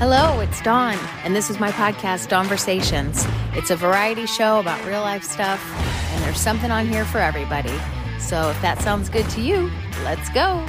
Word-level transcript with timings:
Hello, 0.00 0.40
it's 0.40 0.62
Dawn, 0.62 0.96
and 1.24 1.36
this 1.36 1.50
is 1.50 1.60
my 1.60 1.70
podcast, 1.72 2.28
Dawnversations. 2.28 3.30
It's 3.54 3.68
a 3.70 3.76
variety 3.76 4.24
show 4.24 4.58
about 4.58 4.82
real 4.86 5.02
life 5.02 5.22
stuff, 5.22 5.62
and 5.76 6.24
there's 6.24 6.40
something 6.40 6.70
on 6.70 6.86
here 6.86 7.04
for 7.04 7.18
everybody. 7.18 7.78
So 8.18 8.48
if 8.48 8.62
that 8.62 8.80
sounds 8.80 9.10
good 9.10 9.28
to 9.28 9.42
you, 9.42 9.70
let's 10.02 10.30
go. 10.30 10.64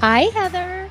Hi, 0.00 0.30
Heather. 0.32 0.90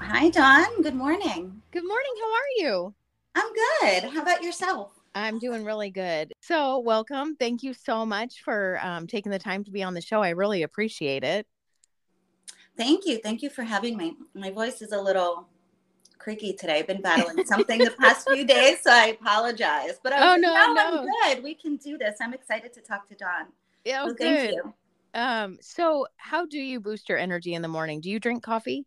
Hi, 0.00 0.30
Dawn. 0.30 0.80
Good 0.82 0.94
morning. 0.94 1.60
Good 1.70 1.86
morning. 1.86 2.14
How 2.18 2.32
are 2.32 2.50
you? 2.56 2.94
I'm 3.34 3.52
good. 3.52 4.04
How 4.14 4.22
about 4.22 4.42
yourself? 4.42 4.97
I'm 5.18 5.38
doing 5.38 5.64
really 5.64 5.90
good. 5.90 6.32
So, 6.40 6.78
welcome. 6.78 7.34
Thank 7.36 7.62
you 7.62 7.74
so 7.74 8.06
much 8.06 8.42
for 8.42 8.78
um, 8.82 9.06
taking 9.06 9.32
the 9.32 9.38
time 9.38 9.64
to 9.64 9.70
be 9.70 9.82
on 9.82 9.94
the 9.94 10.00
show. 10.00 10.22
I 10.22 10.30
really 10.30 10.62
appreciate 10.62 11.24
it. 11.24 11.46
Thank 12.76 13.04
you. 13.04 13.18
Thank 13.18 13.42
you 13.42 13.50
for 13.50 13.64
having 13.64 13.96
me. 13.96 14.16
My 14.34 14.50
voice 14.50 14.80
is 14.80 14.92
a 14.92 15.00
little 15.00 15.48
creaky 16.18 16.52
today. 16.52 16.78
I've 16.78 16.86
been 16.86 17.02
battling 17.02 17.44
something 17.44 17.80
the 17.80 17.90
past 17.90 18.28
few 18.30 18.46
days, 18.46 18.80
so 18.82 18.92
I 18.92 19.06
apologize. 19.06 19.98
But 20.02 20.12
I 20.12 20.34
oh 20.34 20.36
no, 20.36 20.54
no, 20.54 20.72
no, 20.72 20.82
I'm 20.86 21.34
good. 21.34 21.42
We 21.42 21.54
can 21.54 21.76
do 21.76 21.98
this. 21.98 22.18
I'm 22.20 22.32
excited 22.32 22.72
to 22.74 22.80
talk 22.80 23.08
to 23.08 23.16
Dawn. 23.16 23.46
Yeah, 23.84 24.04
so 24.04 24.14
good. 24.14 24.18
thank 24.18 24.52
you. 24.52 24.74
Um, 25.14 25.58
so 25.60 26.06
how 26.16 26.46
do 26.46 26.58
you 26.58 26.78
boost 26.78 27.08
your 27.08 27.18
energy 27.18 27.54
in 27.54 27.62
the 27.62 27.68
morning? 27.68 28.00
Do 28.00 28.08
you 28.08 28.20
drink 28.20 28.44
coffee? 28.44 28.86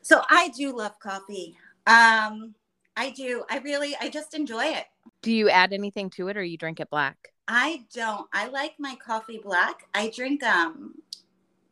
So 0.00 0.22
I 0.30 0.48
do 0.48 0.74
love 0.74 0.98
coffee. 0.98 1.56
Um, 1.86 2.54
I 2.96 3.10
do. 3.14 3.44
I 3.50 3.58
really, 3.58 3.94
I 4.00 4.08
just 4.08 4.32
enjoy 4.32 4.64
it. 4.64 4.86
Do 5.22 5.32
you 5.32 5.48
add 5.50 5.72
anything 5.72 6.10
to 6.10 6.28
it 6.28 6.36
or 6.36 6.42
you 6.44 6.56
drink 6.58 6.78
it 6.80 6.90
black? 6.90 7.32
I 7.48 7.84
don't. 7.92 8.28
I 8.32 8.48
like 8.48 8.74
my 8.78 8.94
coffee 8.96 9.38
black. 9.42 9.88
I 9.94 10.08
drink 10.14 10.42
um 10.42 10.94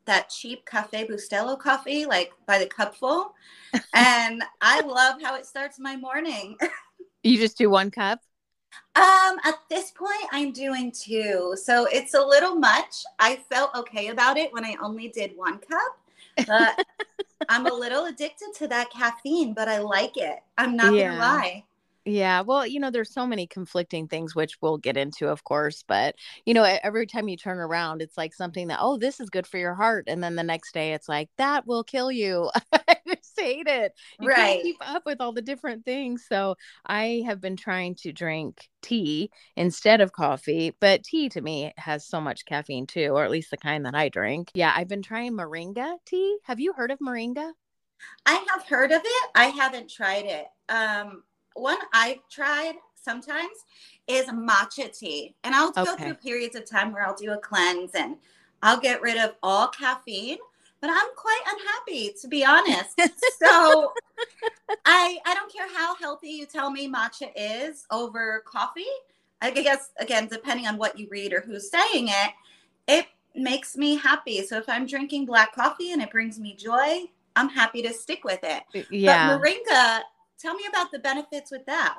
that 0.06 0.30
cheap 0.30 0.66
Cafe 0.66 1.06
Bustelo 1.08 1.58
coffee, 1.58 2.06
like 2.06 2.32
by 2.46 2.58
the 2.58 2.66
cupful. 2.66 3.34
and 3.94 4.42
I 4.60 4.82
love 4.82 5.22
how 5.22 5.36
it 5.36 5.46
starts 5.46 5.78
my 5.80 5.96
morning. 5.96 6.58
you 7.22 7.36
just 7.38 7.58
do 7.58 7.70
one 7.70 7.90
cup? 7.90 8.20
Um, 8.96 9.38
at 9.44 9.54
this 9.68 9.90
point, 9.92 10.24
I'm 10.32 10.52
doing 10.52 10.92
two. 10.92 11.54
So 11.62 11.86
it's 11.86 12.14
a 12.14 12.20
little 12.20 12.56
much. 12.56 13.04
I 13.18 13.36
felt 13.50 13.74
okay 13.74 14.08
about 14.08 14.36
it 14.36 14.52
when 14.52 14.64
I 14.64 14.76
only 14.82 15.08
did 15.08 15.36
one 15.36 15.58
cup. 15.58 15.98
But 16.46 16.74
I'm 17.48 17.66
a 17.66 17.72
little 17.72 18.06
addicted 18.06 18.54
to 18.58 18.68
that 18.68 18.90
caffeine, 18.90 19.54
but 19.54 19.68
I 19.68 19.78
like 19.80 20.16
it. 20.16 20.40
I'm 20.58 20.76
not 20.76 20.96
Yeah. 20.96 20.98
gonna 20.98 21.16
lie. 21.16 21.64
Yeah, 22.06 22.40
well, 22.40 22.66
you 22.66 22.80
know, 22.80 22.90
there's 22.90 23.12
so 23.12 23.26
many 23.26 23.46
conflicting 23.46 24.08
things, 24.08 24.34
which 24.34 24.56
we'll 24.62 24.78
get 24.78 24.96
into, 24.96 25.28
of 25.28 25.44
course. 25.44 25.84
But, 25.86 26.14
you 26.46 26.54
know, 26.54 26.64
every 26.82 27.06
time 27.06 27.28
you 27.28 27.36
turn 27.36 27.58
around, 27.58 28.00
it's 28.00 28.16
like 28.16 28.32
something 28.34 28.68
that, 28.68 28.78
oh, 28.80 28.96
this 28.96 29.20
is 29.20 29.28
good 29.28 29.46
for 29.46 29.58
your 29.58 29.74
heart. 29.74 30.04
And 30.08 30.22
then 30.24 30.34
the 30.34 30.42
next 30.42 30.72
day, 30.72 30.94
it's 30.94 31.08
like, 31.08 31.28
that 31.36 31.66
will 31.66 31.84
kill 31.84 32.10
you. 32.10 32.50
I 32.72 32.96
just 33.06 33.38
hate 33.38 33.66
it. 33.66 33.92
You 34.18 34.30
Right. 34.30 34.30
can't 34.30 34.58
keep 34.60 34.78
up 34.80 35.04
with 35.04 35.20
all 35.20 35.32
the 35.32 35.42
different 35.42 35.84
things. 35.84 36.24
So 36.26 36.56
I 36.86 37.22
have 37.26 37.40
been 37.40 37.56
trying 37.56 37.94
to 37.96 38.12
drink 38.12 38.68
tea 38.80 39.30
instead 39.56 40.00
of 40.00 40.12
coffee. 40.12 40.74
But 40.80 41.04
tea 41.04 41.28
to 41.30 41.40
me 41.42 41.72
has 41.76 42.06
so 42.06 42.20
much 42.20 42.46
caffeine 42.46 42.86
too, 42.86 43.08
or 43.10 43.24
at 43.24 43.30
least 43.30 43.50
the 43.50 43.58
kind 43.58 43.84
that 43.84 43.94
I 43.94 44.08
drink. 44.08 44.50
Yeah, 44.54 44.72
I've 44.74 44.88
been 44.88 45.02
trying 45.02 45.32
moringa 45.34 45.98
tea. 46.06 46.38
Have 46.44 46.60
you 46.60 46.72
heard 46.72 46.90
of 46.90 46.98
moringa? 46.98 47.52
I 48.26 48.44
have 48.52 48.66
heard 48.66 48.92
of 48.92 49.02
it. 49.04 49.30
I 49.34 49.46
haven't 49.46 49.90
tried 49.90 50.24
it. 50.26 50.46
Um, 50.68 51.24
one 51.54 51.78
I've 51.92 52.18
tried 52.30 52.74
sometimes 52.94 53.64
is 54.06 54.26
matcha 54.26 54.96
tea, 54.96 55.34
and 55.44 55.54
I'll 55.54 55.72
go 55.72 55.96
through 55.96 56.14
periods 56.14 56.56
of 56.56 56.68
time 56.68 56.92
where 56.92 57.06
I'll 57.06 57.14
do 57.14 57.32
a 57.32 57.38
cleanse 57.38 57.92
and 57.94 58.16
I'll 58.62 58.80
get 58.80 59.00
rid 59.02 59.16
of 59.16 59.34
all 59.42 59.68
caffeine. 59.68 60.38
But 60.80 60.90
I'm 60.90 61.08
quite 61.14 61.40
unhappy, 61.46 62.14
to 62.22 62.28
be 62.28 62.44
honest. 62.44 62.98
so 63.38 63.92
I 64.86 65.18
I 65.26 65.34
don't 65.34 65.52
care 65.52 65.68
how 65.74 65.94
healthy 65.96 66.30
you 66.30 66.46
tell 66.46 66.70
me 66.70 66.88
matcha 66.88 67.30
is 67.36 67.84
over 67.90 68.42
coffee. 68.46 68.84
I 69.42 69.50
guess 69.50 69.90
again, 69.98 70.28
depending 70.30 70.66
on 70.66 70.76
what 70.78 70.98
you 70.98 71.06
read 71.10 71.32
or 71.32 71.40
who's 71.40 71.70
saying 71.70 72.08
it, 72.08 72.30
it 72.88 73.06
makes 73.34 73.76
me 73.76 73.96
happy. 73.96 74.42
So 74.46 74.58
if 74.58 74.68
I'm 74.68 74.86
drinking 74.86 75.26
black 75.26 75.54
coffee 75.54 75.92
and 75.92 76.02
it 76.02 76.10
brings 76.10 76.38
me 76.38 76.54
joy, 76.54 77.04
I'm 77.36 77.48
happy 77.48 77.82
to 77.82 77.92
stick 77.92 78.24
with 78.24 78.40
it. 78.42 78.86
Yeah. 78.90 79.38
But 79.38 79.42
moringa, 79.42 80.00
tell 80.40 80.54
me 80.54 80.64
about 80.68 80.90
the 80.90 80.98
benefits 80.98 81.50
with 81.50 81.66
that. 81.66 81.98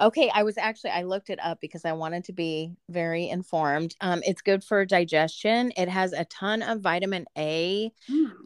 Okay, 0.00 0.30
I 0.34 0.42
was 0.42 0.56
actually 0.56 0.90
I 0.90 1.02
looked 1.02 1.28
it 1.28 1.38
up 1.42 1.60
because 1.60 1.84
I 1.84 1.92
wanted 1.92 2.24
to 2.24 2.32
be 2.32 2.72
very 2.88 3.28
informed. 3.28 3.94
Um, 4.00 4.22
it's 4.24 4.40
good 4.40 4.64
for 4.64 4.86
digestion. 4.86 5.70
It 5.76 5.88
has 5.88 6.14
a 6.14 6.24
ton 6.24 6.62
of 6.62 6.80
vitamin 6.80 7.26
A. 7.36 7.92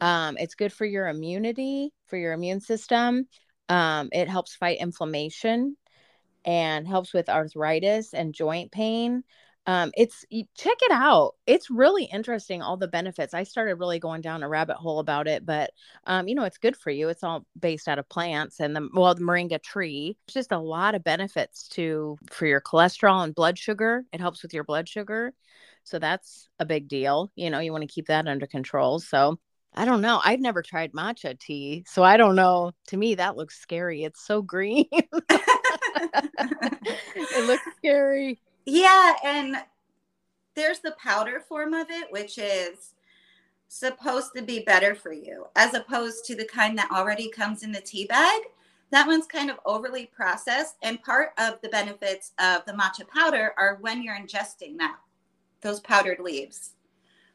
Um, 0.01 0.37
it's 0.37 0.55
good 0.55 0.73
for 0.73 0.85
your 0.85 1.07
immunity, 1.07 1.93
for 2.07 2.17
your 2.17 2.33
immune 2.33 2.59
system. 2.59 3.27
Um, 3.69 4.09
it 4.11 4.27
helps 4.27 4.55
fight 4.55 4.79
inflammation 4.79 5.77
and 6.43 6.87
helps 6.87 7.13
with 7.13 7.29
arthritis 7.29 8.13
and 8.13 8.33
joint 8.33 8.71
pain. 8.71 9.23
Um, 9.67 9.91
it's 9.97 10.25
check 10.55 10.77
it 10.81 10.91
out. 10.91 11.33
It's 11.45 11.69
really 11.69 12.05
interesting. 12.05 12.61
All 12.61 12.77
the 12.77 12.87
benefits. 12.87 13.33
I 13.33 13.43
started 13.43 13.75
really 13.75 13.99
going 13.99 14.21
down 14.21 14.41
a 14.41 14.47
rabbit 14.47 14.77
hole 14.77 14.99
about 14.99 15.27
it, 15.27 15.45
but 15.45 15.71
um, 16.05 16.29
you 16.29 16.35
know, 16.35 16.45
it's 16.45 16.57
good 16.57 16.77
for 16.77 16.89
you. 16.89 17.09
It's 17.09 17.21
all 17.21 17.45
based 17.59 17.89
out 17.89 17.99
of 17.99 18.07
plants 18.07 18.61
and 18.61 18.73
the 18.73 18.87
well, 18.93 19.13
the 19.13 19.21
moringa 19.21 19.61
tree. 19.61 20.17
It's 20.25 20.33
just 20.33 20.53
a 20.53 20.57
lot 20.57 20.95
of 20.95 21.03
benefits 21.03 21.67
to 21.69 22.17
for 22.31 22.45
your 22.45 22.61
cholesterol 22.61 23.25
and 23.25 23.35
blood 23.35 23.59
sugar. 23.59 24.05
It 24.13 24.21
helps 24.21 24.41
with 24.41 24.53
your 24.53 24.63
blood 24.63 24.87
sugar. 24.87 25.33
So 25.83 25.99
that's 25.99 26.47
a 26.59 26.65
big 26.65 26.87
deal. 26.87 27.31
You 27.35 27.49
know, 27.49 27.59
you 27.59 27.73
want 27.73 27.81
to 27.81 27.93
keep 27.93 28.07
that 28.07 28.25
under 28.27 28.47
control. 28.47 28.99
So 28.99 29.37
I 29.73 29.83
don't 29.83 30.01
know. 30.01 30.21
I've 30.23 30.39
never 30.39 30.61
tried 30.61 30.93
matcha 30.93 31.37
tea. 31.37 31.83
So 31.87 32.03
I 32.03 32.15
don't 32.15 32.35
know. 32.35 32.71
To 32.87 32.97
me, 32.97 33.15
that 33.15 33.35
looks 33.35 33.59
scary. 33.59 34.03
It's 34.03 34.25
so 34.25 34.41
green. 34.41 34.85
it 34.91 35.07
looks 37.47 37.63
scary. 37.77 38.39
Yeah, 38.67 39.15
and 39.23 39.55
there's 40.53 40.79
the 40.79 40.95
powder 41.01 41.39
form 41.39 41.73
of 41.73 41.87
it, 41.89 42.11
which 42.11 42.37
is 42.37 42.93
supposed 43.69 44.31
to 44.35 44.41
be 44.41 44.59
better 44.59 44.93
for 44.93 45.13
you, 45.13 45.47
as 45.55 45.73
opposed 45.73 46.25
to 46.25 46.35
the 46.35 46.45
kind 46.45 46.77
that 46.77 46.91
already 46.91 47.29
comes 47.29 47.63
in 47.63 47.71
the 47.71 47.79
tea 47.79 48.05
bag. 48.05 48.41
That 48.91 49.07
one's 49.07 49.25
kind 49.25 49.49
of 49.49 49.57
overly 49.65 50.07
processed, 50.13 50.75
and 50.83 51.01
part 51.01 51.29
of 51.37 51.61
the 51.61 51.69
benefits 51.69 52.33
of 52.39 52.65
the 52.65 52.73
matcha 52.73 53.07
powder 53.07 53.53
are 53.57 53.77
when 53.79 54.03
you're 54.03 54.17
ingesting 54.17 54.77
that 54.79 54.97
those 55.61 55.79
powdered 55.79 56.19
leaves. 56.19 56.71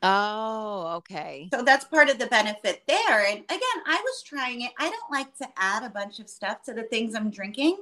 Oh, 0.03 0.93
okay. 0.97 1.49
So 1.55 1.63
that's 1.63 1.87
part 1.87 2.11
of 2.11 2.19
the 2.19 2.27
benefit 2.27 2.83
there. 2.87 3.25
And 3.27 3.39
again, 3.39 3.79
I 3.87 3.99
was 4.05 4.23
trying 4.23 4.63
it. 4.63 4.73
I 4.79 4.91
don't 4.91 5.11
like 5.11 5.35
to 5.39 5.49
add 5.57 5.83
a 5.83 5.91
bunch 5.91 6.19
of 6.19 6.29
stuff 6.29 6.63
to 6.65 6.75
the 6.75 6.83
things 6.83 7.15
I'm 7.15 7.31
drinking. 7.31 7.79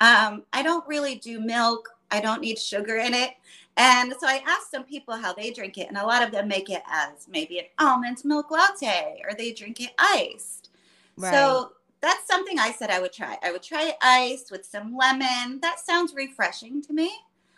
Um, 0.00 0.44
I 0.52 0.62
don't 0.62 0.86
really 0.86 1.16
do 1.16 1.40
milk. 1.40 1.88
I 2.10 2.20
don't 2.20 2.40
need 2.40 2.58
sugar 2.58 2.96
in 2.96 3.14
it. 3.14 3.30
And 3.76 4.14
so 4.20 4.26
I 4.28 4.42
asked 4.46 4.70
some 4.70 4.84
people 4.84 5.16
how 5.16 5.32
they 5.32 5.50
drink 5.50 5.78
it, 5.78 5.88
and 5.88 5.96
a 5.96 6.06
lot 6.06 6.22
of 6.22 6.30
them 6.30 6.46
make 6.46 6.70
it 6.70 6.82
as 6.88 7.26
maybe 7.28 7.58
an 7.58 7.64
almond 7.78 8.18
milk 8.24 8.50
latte 8.50 9.20
or 9.28 9.34
they 9.34 9.52
drink 9.52 9.80
it 9.80 9.92
iced. 9.98 10.70
So 11.18 11.72
that's 12.00 12.26
something 12.26 12.58
I 12.58 12.72
said 12.72 12.90
I 12.90 13.00
would 13.00 13.12
try. 13.12 13.38
I 13.42 13.50
would 13.50 13.62
try 13.62 13.88
it 13.88 13.96
iced 14.02 14.50
with 14.50 14.64
some 14.64 14.96
lemon. 14.96 15.60
That 15.60 15.80
sounds 15.80 16.14
refreshing 16.14 16.82
to 16.82 16.92
me 16.92 17.10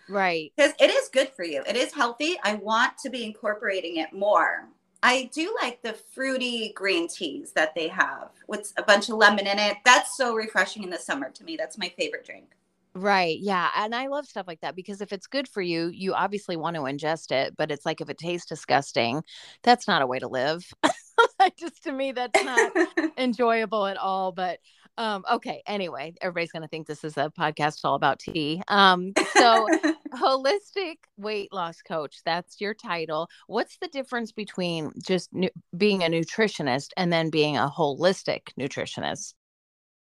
right. 0.08 0.52
because 0.56 0.72
it 0.78 0.90
is 0.90 1.08
good 1.08 1.30
for 1.30 1.44
you. 1.44 1.62
It 1.66 1.76
is 1.76 1.92
healthy. 1.92 2.36
I 2.44 2.54
want 2.54 2.96
to 2.98 3.10
be 3.10 3.24
incorporating 3.24 3.96
it 3.96 4.12
more. 4.12 4.68
I 5.02 5.30
do 5.32 5.54
like 5.62 5.82
the 5.82 5.92
fruity 5.92 6.72
green 6.74 7.08
teas 7.08 7.52
that 7.52 7.74
they 7.74 7.88
have 7.88 8.30
with 8.46 8.72
a 8.76 8.82
bunch 8.82 9.08
of 9.08 9.16
lemon 9.16 9.46
in 9.46 9.58
it. 9.58 9.76
That's 9.84 10.16
so 10.16 10.34
refreshing 10.34 10.82
in 10.82 10.90
the 10.90 10.98
summer 10.98 11.30
to 11.30 11.44
me. 11.44 11.56
That's 11.56 11.78
my 11.78 11.92
favorite 11.96 12.24
drink. 12.24 12.56
Right. 12.96 13.38
Yeah. 13.38 13.68
And 13.76 13.94
I 13.94 14.06
love 14.06 14.24
stuff 14.24 14.46
like 14.46 14.62
that 14.62 14.74
because 14.74 15.02
if 15.02 15.12
it's 15.12 15.26
good 15.26 15.46
for 15.46 15.60
you, 15.60 15.88
you 15.88 16.14
obviously 16.14 16.56
want 16.56 16.76
to 16.76 16.82
ingest 16.82 17.30
it. 17.30 17.54
But 17.54 17.70
it's 17.70 17.84
like 17.84 18.00
if 18.00 18.08
it 18.08 18.16
tastes 18.16 18.48
disgusting, 18.48 19.22
that's 19.62 19.86
not 19.86 20.00
a 20.00 20.06
way 20.06 20.18
to 20.18 20.28
live. 20.28 20.64
Just 21.58 21.84
to 21.84 21.92
me, 21.92 22.12
that's 22.12 22.42
not 22.42 22.72
enjoyable 23.18 23.84
at 23.84 23.98
all. 23.98 24.32
But 24.32 24.60
um, 24.96 25.26
okay. 25.30 25.62
Anyway, 25.66 26.14
everybody's 26.22 26.52
going 26.52 26.62
to 26.62 26.68
think 26.68 26.86
this 26.86 27.04
is 27.04 27.18
a 27.18 27.30
podcast 27.38 27.80
all 27.84 27.96
about 27.96 28.18
tea. 28.18 28.62
Um, 28.68 29.12
so, 29.34 29.68
holistic 30.14 30.96
weight 31.18 31.52
loss 31.52 31.82
coach, 31.82 32.20
that's 32.24 32.62
your 32.62 32.72
title. 32.72 33.28
What's 33.46 33.76
the 33.76 33.88
difference 33.88 34.32
between 34.32 34.92
just 35.06 35.34
nu- 35.34 35.50
being 35.76 36.02
a 36.02 36.06
nutritionist 36.06 36.92
and 36.96 37.12
then 37.12 37.28
being 37.28 37.58
a 37.58 37.68
holistic 37.68 38.48
nutritionist? 38.58 39.34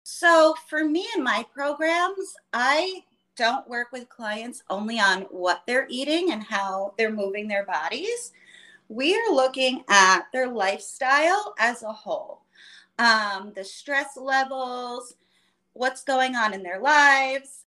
So 0.05 0.55
for 0.69 0.85
me 0.85 1.09
and 1.15 1.25
my 1.25 1.45
programs, 1.53 2.37
I 2.53 3.05
don't 3.37 3.67
work 3.69 3.89
with 3.91 4.09
clients 4.09 4.63
only 4.71 5.01
on 5.01 5.23
what 5.23 5.63
they're 5.67 5.87
eating 5.91 6.31
and 6.31 6.43
how 6.43 6.95
they're 6.99 7.11
moving 7.11 7.49
their 7.49 7.65
bodies. 7.65 8.33
We 8.89 9.17
are 9.17 9.33
looking 9.33 9.83
at 9.89 10.27
their 10.33 10.49
lifestyle 10.49 11.55
as 11.59 11.83
a 11.83 11.93
whole, 11.93 12.43
um, 12.99 13.53
the 13.57 13.65
stress 13.65 14.17
levels, 14.17 15.15
what's 15.73 16.05
going 16.05 16.37
on 16.37 16.55
in 16.55 16.63
their 16.63 16.81
lives. 16.81 17.65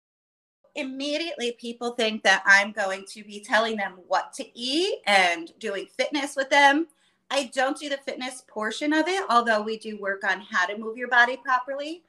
immediately 0.75 1.53
people 1.53 1.93
think 1.93 2.23
that 2.23 2.43
I'm 2.47 2.73
going 2.73 3.05
to 3.09 3.25
be 3.25 3.41
telling 3.41 3.77
them 3.77 3.95
what 4.07 4.33
to 4.35 4.59
eat 4.59 5.01
and 5.07 5.53
doing 5.59 5.87
fitness 5.87 6.37
with 6.37 6.51
them. 6.51 6.87
I 7.31 7.51
don't 7.55 7.79
do 7.79 7.89
the 7.89 7.99
fitness 7.99 8.43
portion 8.49 8.93
of 8.93 9.07
it, 9.09 9.25
although 9.31 9.63
we 9.63 9.79
do 9.79 9.99
work 10.01 10.25
on 10.25 10.41
how 10.41 10.67
to 10.67 10.79
move 10.79 10.97
your 10.97 11.09
body 11.09 11.37
properly. 11.37 12.03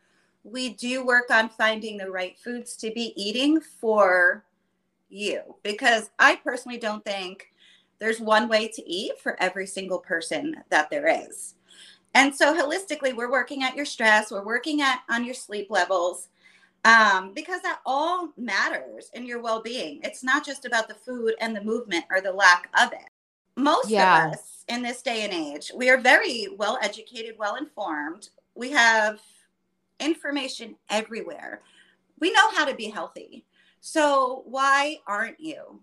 We 0.43 0.69
do 0.69 1.05
work 1.05 1.29
on 1.29 1.49
finding 1.49 1.97
the 1.97 2.09
right 2.09 2.37
foods 2.37 2.75
to 2.77 2.91
be 2.91 3.13
eating 3.15 3.61
for 3.61 4.43
you 5.09 5.55
because 5.63 6.09
I 6.17 6.37
personally 6.37 6.77
don't 6.77 7.03
think 7.05 7.47
there's 7.99 8.19
one 8.19 8.49
way 8.49 8.67
to 8.67 8.89
eat 8.89 9.19
for 9.19 9.41
every 9.41 9.67
single 9.67 9.99
person 9.99 10.55
that 10.69 10.89
there 10.89 11.07
is. 11.07 11.55
And 12.13 12.35
so 12.35 12.53
holistically, 12.53 13.15
we're 13.15 13.31
working 13.31 13.63
at 13.63 13.75
your 13.75 13.85
stress, 13.85 14.31
we're 14.31 14.43
working 14.43 14.81
at 14.81 15.01
on 15.09 15.23
your 15.23 15.33
sleep 15.33 15.67
levels 15.69 16.29
um, 16.83 17.33
because 17.33 17.61
that 17.61 17.79
all 17.85 18.29
matters 18.37 19.11
in 19.13 19.25
your 19.25 19.41
well-being. 19.41 20.01
It's 20.03 20.23
not 20.23 20.45
just 20.45 20.65
about 20.65 20.87
the 20.87 20.95
food 20.95 21.35
and 21.39 21.55
the 21.55 21.63
movement 21.63 22.05
or 22.09 22.19
the 22.21 22.31
lack 22.31 22.69
of 22.81 22.91
it. 22.91 23.09
Most 23.55 23.91
of 24.25 24.33
us 24.33 24.63
in 24.67 24.81
this 24.81 25.01
day 25.01 25.23
and 25.23 25.33
age, 25.33 25.71
we 25.75 25.89
are 25.89 25.97
very 25.97 26.47
well 26.57 26.79
educated, 26.81 27.35
well 27.37 27.55
informed. 27.55 28.29
We 28.55 28.71
have 28.71 29.21
information 30.01 30.75
everywhere. 30.89 31.61
We 32.19 32.31
know 32.33 32.51
how 32.51 32.65
to 32.65 32.75
be 32.75 32.89
healthy. 32.89 33.45
So 33.79 34.43
why 34.45 34.97
aren't 35.07 35.39
you? 35.39 35.81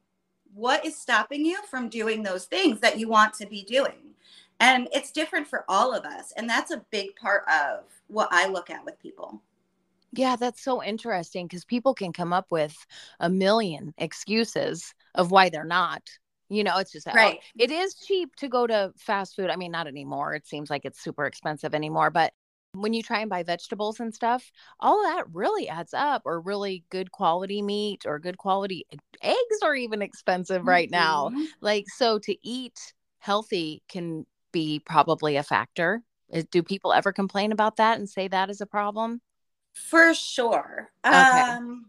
What 0.55 0.85
is 0.85 0.97
stopping 0.97 1.45
you 1.45 1.59
from 1.71 1.89
doing 1.89 2.23
those 2.23 2.45
things 2.45 2.81
that 2.81 2.99
you 2.99 3.09
want 3.09 3.35
to 3.35 3.47
be 3.47 3.65
doing? 3.65 4.15
And 4.61 4.89
it's 4.93 5.13
different 5.13 5.47
for 5.47 5.65
all 5.69 5.95
of 5.95 6.05
us. 6.05 6.33
And 6.37 6.49
that's 6.49 6.71
a 6.71 6.85
big 6.91 7.17
part 7.17 7.45
of 7.49 7.85
what 8.09 8.29
I 8.31 8.47
look 8.49 8.71
at 8.71 8.85
with 8.85 9.01
people. 9.01 9.43
Yeah, 10.13 10.37
that's 10.37 10.63
so 10.63 10.83
interesting 10.83 11.47
because 11.47 11.65
people 11.65 11.95
can 11.95 12.13
come 12.13 12.33
up 12.33 12.47
with 12.51 12.75
a 13.21 13.29
million 13.29 13.95
excuses 13.99 14.95
of 15.15 15.31
why 15.31 15.49
they're 15.51 15.65
not. 15.65 16.03
You 16.49 16.65
know, 16.65 16.79
it's 16.79 16.93
just 16.93 17.07
oh, 17.07 17.13
right. 17.13 17.39
Oh, 17.41 17.47
it 17.59 17.71
is 17.71 17.95
cheap 17.95 18.35
to 18.37 18.49
go 18.49 18.67
to 18.67 18.93
fast 18.97 19.37
food. 19.37 19.51
I 19.51 19.57
mean, 19.57 19.71
not 19.71 19.87
anymore. 19.87 20.35
It 20.35 20.47
seems 20.47 20.71
like 20.71 20.87
it's 20.87 21.03
super 21.03 21.27
expensive 21.27 21.75
anymore, 21.75 22.11
but 22.11 22.33
when 22.73 22.93
you 22.93 23.03
try 23.03 23.21
and 23.21 23.31
buy 23.31 23.43
vegetables 23.43 24.01
and 24.01 24.15
stuff, 24.15 24.51
all 24.79 25.05
of 25.05 25.15
that 25.15 25.25
really 25.33 25.69
adds 25.69 25.95
up, 25.95 26.23
or 26.25 26.41
really 26.41 26.85
good 26.91 27.11
quality 27.11 27.63
meat 27.63 28.05
or 28.07 28.19
good 28.19 28.39
quality 28.39 28.87
eggs 29.23 29.59
are 29.63 29.75
even 29.75 30.03
expensive 30.03 30.61
mm-hmm. 30.61 30.69
right 30.69 30.91
now. 30.91 31.29
Mm-hmm. 31.29 31.45
Like, 31.61 31.87
so 31.89 32.19
to 32.21 32.37
eat 32.47 32.95
healthy 33.19 33.83
can 33.89 34.27
be 34.53 34.81
probably 34.85 35.37
a 35.37 35.43
factor. 35.43 36.03
Do 36.51 36.63
people 36.63 36.93
ever 36.93 37.13
complain 37.13 37.53
about 37.53 37.77
that 37.77 37.99
and 37.99 38.09
say 38.09 38.29
that 38.29 38.51
is 38.51 38.61
a 38.61 38.67
problem? 38.67 39.21
For 39.73 40.13
sure. 40.13 40.91
Okay. 41.07 41.17
Um, 41.17 41.87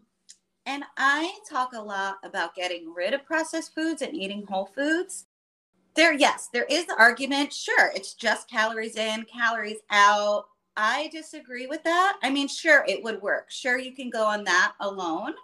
and 0.66 0.84
I 0.96 1.32
talk 1.48 1.72
a 1.74 1.80
lot 1.80 2.18
about 2.22 2.54
getting 2.54 2.94
rid 2.94 3.12
of 3.12 3.24
processed 3.24 3.74
foods 3.74 4.02
and 4.02 4.14
eating 4.14 4.46
whole 4.46 4.66
foods. 4.66 5.26
There, 5.94 6.12
yes, 6.12 6.48
there 6.52 6.66
is 6.70 6.86
the 6.86 6.96
argument. 6.96 7.52
Sure, 7.52 7.90
it's 7.94 8.14
just 8.14 8.48
calories 8.48 8.96
in, 8.96 9.24
calories 9.24 9.78
out. 9.90 10.46
I 10.82 11.08
disagree 11.12 11.66
with 11.66 11.84
that. 11.84 12.18
I 12.22 12.30
mean, 12.30 12.48
sure, 12.48 12.86
it 12.88 13.04
would 13.04 13.20
work. 13.20 13.50
Sure, 13.50 13.78
you 13.78 13.92
can 13.92 14.08
go 14.08 14.24
on 14.24 14.44
that 14.44 14.72
alone 14.80 15.34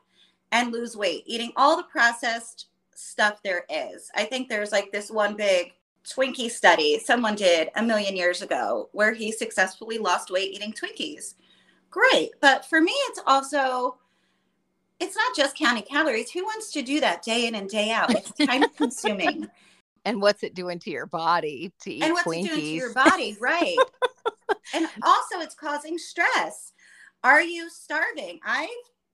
and 0.50 0.72
lose 0.72 0.96
weight, 0.96 1.24
eating 1.26 1.52
all 1.56 1.76
the 1.76 1.82
processed 1.82 2.68
stuff 2.94 3.42
there 3.42 3.66
is. 3.68 4.10
I 4.14 4.24
think 4.24 4.48
there's 4.48 4.72
like 4.72 4.90
this 4.92 5.10
one 5.10 5.36
big 5.36 5.74
Twinkie 6.08 6.50
study 6.50 6.98
someone 6.98 7.34
did 7.34 7.68
a 7.76 7.82
million 7.82 8.16
years 8.16 8.40
ago 8.40 8.88
where 8.92 9.12
he 9.12 9.30
successfully 9.30 9.98
lost 9.98 10.30
weight 10.30 10.52
eating 10.52 10.72
Twinkies 10.72 11.34
great. 11.90 12.30
But 12.40 12.64
for 12.64 12.80
me, 12.80 12.92
it's 13.08 13.20
also 13.26 13.98
it's 15.00 15.16
not 15.16 15.36
just 15.36 15.56
counting 15.56 15.82
calories. 15.82 16.30
Who 16.30 16.44
wants 16.44 16.72
to 16.72 16.82
do 16.82 17.00
that 17.00 17.22
day 17.22 17.46
in 17.46 17.54
and 17.54 17.68
day 17.68 17.90
out? 17.90 18.10
It's 18.10 18.32
time 18.32 18.64
consuming. 18.76 19.48
And 20.04 20.22
what's 20.22 20.42
it 20.42 20.54
doing 20.54 20.78
to 20.80 20.90
your 20.90 21.06
body 21.06 21.72
to 21.80 21.92
eat 21.92 22.02
And 22.02 22.12
what's 22.12 22.26
Twinkies? 22.26 22.44
it 22.44 22.48
doing 22.48 22.60
to 22.60 22.66
your 22.66 22.94
body, 22.94 23.36
right? 23.40 23.76
and 24.74 24.86
also 25.02 25.40
it's 25.40 25.54
causing 25.54 25.98
stress. 25.98 26.72
Are 27.24 27.42
you 27.42 27.70
starving? 27.70 28.40
I've 28.44 28.68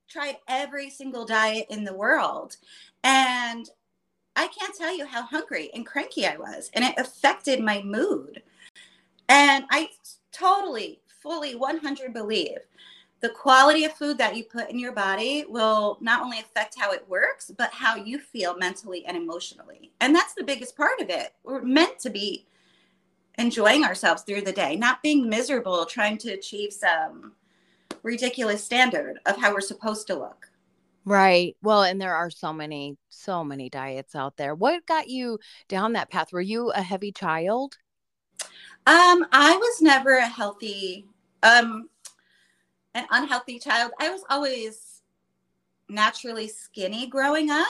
tried 0.09 0.37
every 0.49 0.91
single 0.91 1.25
diet 1.25 1.67
in 1.71 1.85
the 1.85 1.95
world 1.95 2.57
and 3.05 3.71
I 4.37 4.49
can't 4.49 4.75
tell 4.77 4.97
you 4.97 5.07
how 5.07 5.23
hungry 5.23 5.71
and 5.75 5.87
cranky 5.87 6.27
I 6.27 6.37
was 6.37 6.71
and 6.75 6.85
it 6.85 6.95
affected 6.99 7.61
my 7.61 7.83
mood. 7.83 8.43
And 9.29 9.65
I 9.71 9.89
totally 10.33 11.01
fully 11.23 11.55
100 11.55 12.13
believe 12.13 12.59
the 13.23 13.29
quality 13.29 13.85
of 13.85 13.93
food 13.93 14.19
that 14.19 14.37
you 14.37 14.43
put 14.43 14.69
in 14.69 14.81
your 14.81 14.93
body 14.93 15.45
will 15.49 15.97
not 16.01 16.23
only 16.23 16.41
affect 16.41 16.77
how 16.77 16.91
it 16.93 17.09
works, 17.09 17.53
but 17.57 17.71
how 17.73 17.95
you 17.95 18.19
feel 18.19 18.59
mentally 18.59 19.07
and 19.07 19.17
emotionally. 19.17 19.93
And 20.01 20.15
that's 20.15 20.35
the 20.35 20.43
biggest 20.43 20.77
part 20.77 21.01
of 21.01 21.09
it. 21.09 21.33
We're 21.45 21.63
meant 21.63 22.01
to 22.01 22.11
be 22.11 22.47
enjoying 23.43 23.85
ourselves 23.85 24.23
through 24.23 24.43
the 24.43 24.53
day, 24.53 24.77
not 24.77 25.03
being 25.03 25.29
miserable 25.29 25.85
trying 25.85 26.17
to 26.19 26.31
achieve 26.31 26.73
some 26.73 27.33
ridiculous 28.03 28.65
standard 28.65 29.19
of 29.27 29.37
how 29.37 29.53
we're 29.53 29.61
supposed 29.61 30.07
to 30.07 30.15
look. 30.15 30.49
Right. 31.05 31.57
Well, 31.63 31.83
and 31.83 32.01
there 32.01 32.15
are 32.15 32.31
so 32.31 32.53
many, 32.53 32.97
so 33.09 33.43
many 33.43 33.69
diets 33.69 34.15
out 34.15 34.37
there. 34.37 34.55
What 34.55 34.87
got 34.87 35.09
you 35.09 35.41
down 35.69 35.95
that 35.95 36.11
path? 36.11 36.33
Were 36.33 36.41
you 36.41 36.71
a 36.71 36.81
heavy 36.81 37.11
child? 37.11 37.77
Um, 38.87 39.27
I 39.33 39.57
was 39.57 39.83
never 39.83 40.17
a 40.17 40.27
healthy 40.27 41.07
um, 41.43 41.89
an 42.95 43.07
unhealthy 43.11 43.59
child. 43.59 43.91
I 43.99 44.11
was 44.11 44.23
always 44.31 45.03
naturally 45.89 46.47
skinny 46.47 47.07
growing 47.07 47.51
up. 47.51 47.67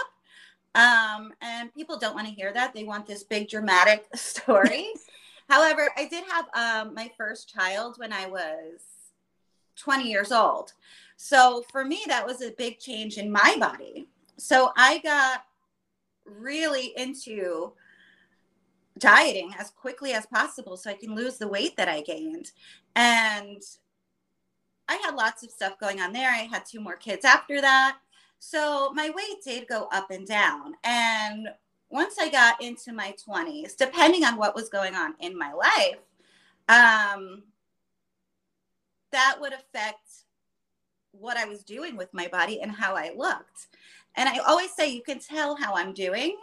Um, 0.74 1.32
and 1.40 1.72
people 1.74 1.98
don't 1.98 2.14
want 2.14 2.28
to 2.28 2.34
hear 2.34 2.52
that. 2.52 2.74
They 2.74 2.84
want 2.84 3.06
this 3.06 3.22
big 3.22 3.48
dramatic 3.48 4.06
story. 4.14 4.88
However, 5.48 5.90
I 5.96 6.06
did 6.06 6.24
have 6.30 6.46
um, 6.54 6.94
my 6.94 7.10
first 7.16 7.52
child 7.52 7.98
when 7.98 8.12
I 8.12 8.26
was 8.26 8.80
20 9.76 10.08
years 10.08 10.32
old. 10.32 10.72
So 11.16 11.64
for 11.70 11.84
me, 11.84 12.02
that 12.08 12.26
was 12.26 12.42
a 12.42 12.50
big 12.52 12.78
change 12.78 13.18
in 13.18 13.30
my 13.30 13.56
body. 13.58 14.08
So 14.36 14.72
I 14.76 14.98
got 14.98 15.44
really 16.24 16.92
into 16.96 17.72
dieting 18.98 19.52
as 19.58 19.70
quickly 19.70 20.12
as 20.12 20.26
possible 20.26 20.76
so 20.76 20.90
I 20.90 20.94
can 20.94 21.14
lose 21.14 21.38
the 21.38 21.48
weight 21.48 21.76
that 21.76 21.88
I 21.88 22.02
gained. 22.02 22.52
And 22.94 23.62
I 24.88 24.96
had 24.96 25.14
lots 25.14 25.42
of 25.42 25.50
stuff 25.50 25.78
going 25.78 26.00
on 26.00 26.12
there. 26.12 26.30
I 26.30 26.48
had 26.50 26.66
two 26.66 26.80
more 26.80 26.96
kids 26.96 27.24
after 27.24 27.60
that. 27.60 27.98
So 28.38 28.92
my 28.94 29.10
weight 29.10 29.42
did 29.44 29.68
go 29.68 29.88
up 29.92 30.10
and 30.10 30.26
down. 30.26 30.74
And 30.84 31.48
once 31.92 32.16
I 32.18 32.30
got 32.30 32.60
into 32.62 32.92
my 32.92 33.14
20s, 33.28 33.76
depending 33.76 34.24
on 34.24 34.36
what 34.36 34.54
was 34.54 34.70
going 34.70 34.94
on 34.94 35.14
in 35.20 35.38
my 35.38 35.52
life, 35.52 35.98
um, 36.68 37.42
that 39.12 39.36
would 39.38 39.52
affect 39.52 40.08
what 41.12 41.36
I 41.36 41.44
was 41.44 41.62
doing 41.62 41.96
with 41.96 42.12
my 42.14 42.28
body 42.28 42.62
and 42.62 42.72
how 42.72 42.96
I 42.96 43.12
looked. 43.14 43.68
And 44.16 44.26
I 44.26 44.38
always 44.38 44.72
say 44.72 44.88
you 44.88 45.02
can 45.02 45.18
tell 45.18 45.54
how 45.54 45.74
I'm 45.74 45.92
doing 45.92 46.38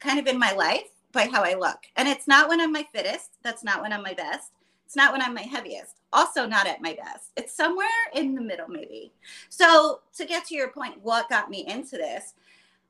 kind 0.00 0.18
of 0.18 0.26
in 0.26 0.38
my 0.38 0.52
life 0.52 0.90
by 1.12 1.26
how 1.26 1.44
I 1.44 1.54
look. 1.54 1.78
And 1.96 2.08
it's 2.08 2.26
not 2.26 2.48
when 2.48 2.60
I'm 2.60 2.72
my 2.72 2.84
fittest. 2.92 3.38
That's 3.44 3.62
not 3.62 3.82
when 3.82 3.92
I'm 3.92 4.02
my 4.02 4.14
best. 4.14 4.50
It's 4.86 4.96
not 4.96 5.12
when 5.12 5.22
I'm 5.22 5.34
my 5.34 5.42
heaviest. 5.42 6.00
Also, 6.12 6.46
not 6.46 6.66
at 6.66 6.82
my 6.82 6.94
best. 6.94 7.30
It's 7.36 7.54
somewhere 7.54 7.86
in 8.12 8.34
the 8.34 8.40
middle, 8.40 8.66
maybe. 8.66 9.12
So, 9.48 10.00
to 10.16 10.24
get 10.24 10.46
to 10.46 10.56
your 10.56 10.70
point, 10.72 11.00
what 11.00 11.28
got 11.28 11.48
me 11.48 11.64
into 11.68 11.96
this? 11.96 12.34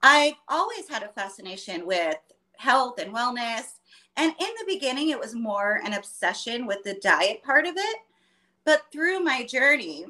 I've 0.03 0.35
always 0.49 0.89
had 0.89 1.03
a 1.03 1.09
fascination 1.09 1.87
with 1.87 2.17
health 2.57 2.99
and 2.99 3.15
wellness. 3.15 3.79
And 4.17 4.33
in 4.39 4.49
the 4.59 4.65
beginning, 4.67 5.11
it 5.11 5.19
was 5.19 5.35
more 5.35 5.81
an 5.85 5.95
obsession 5.95 6.67
with 6.67 6.83
the 6.85 6.95
diet 6.95 7.43
part 7.43 7.67
of 7.67 7.75
it. 7.77 7.97
But 8.65 8.85
through 8.93 9.21
my 9.21 9.45
journey, 9.45 10.07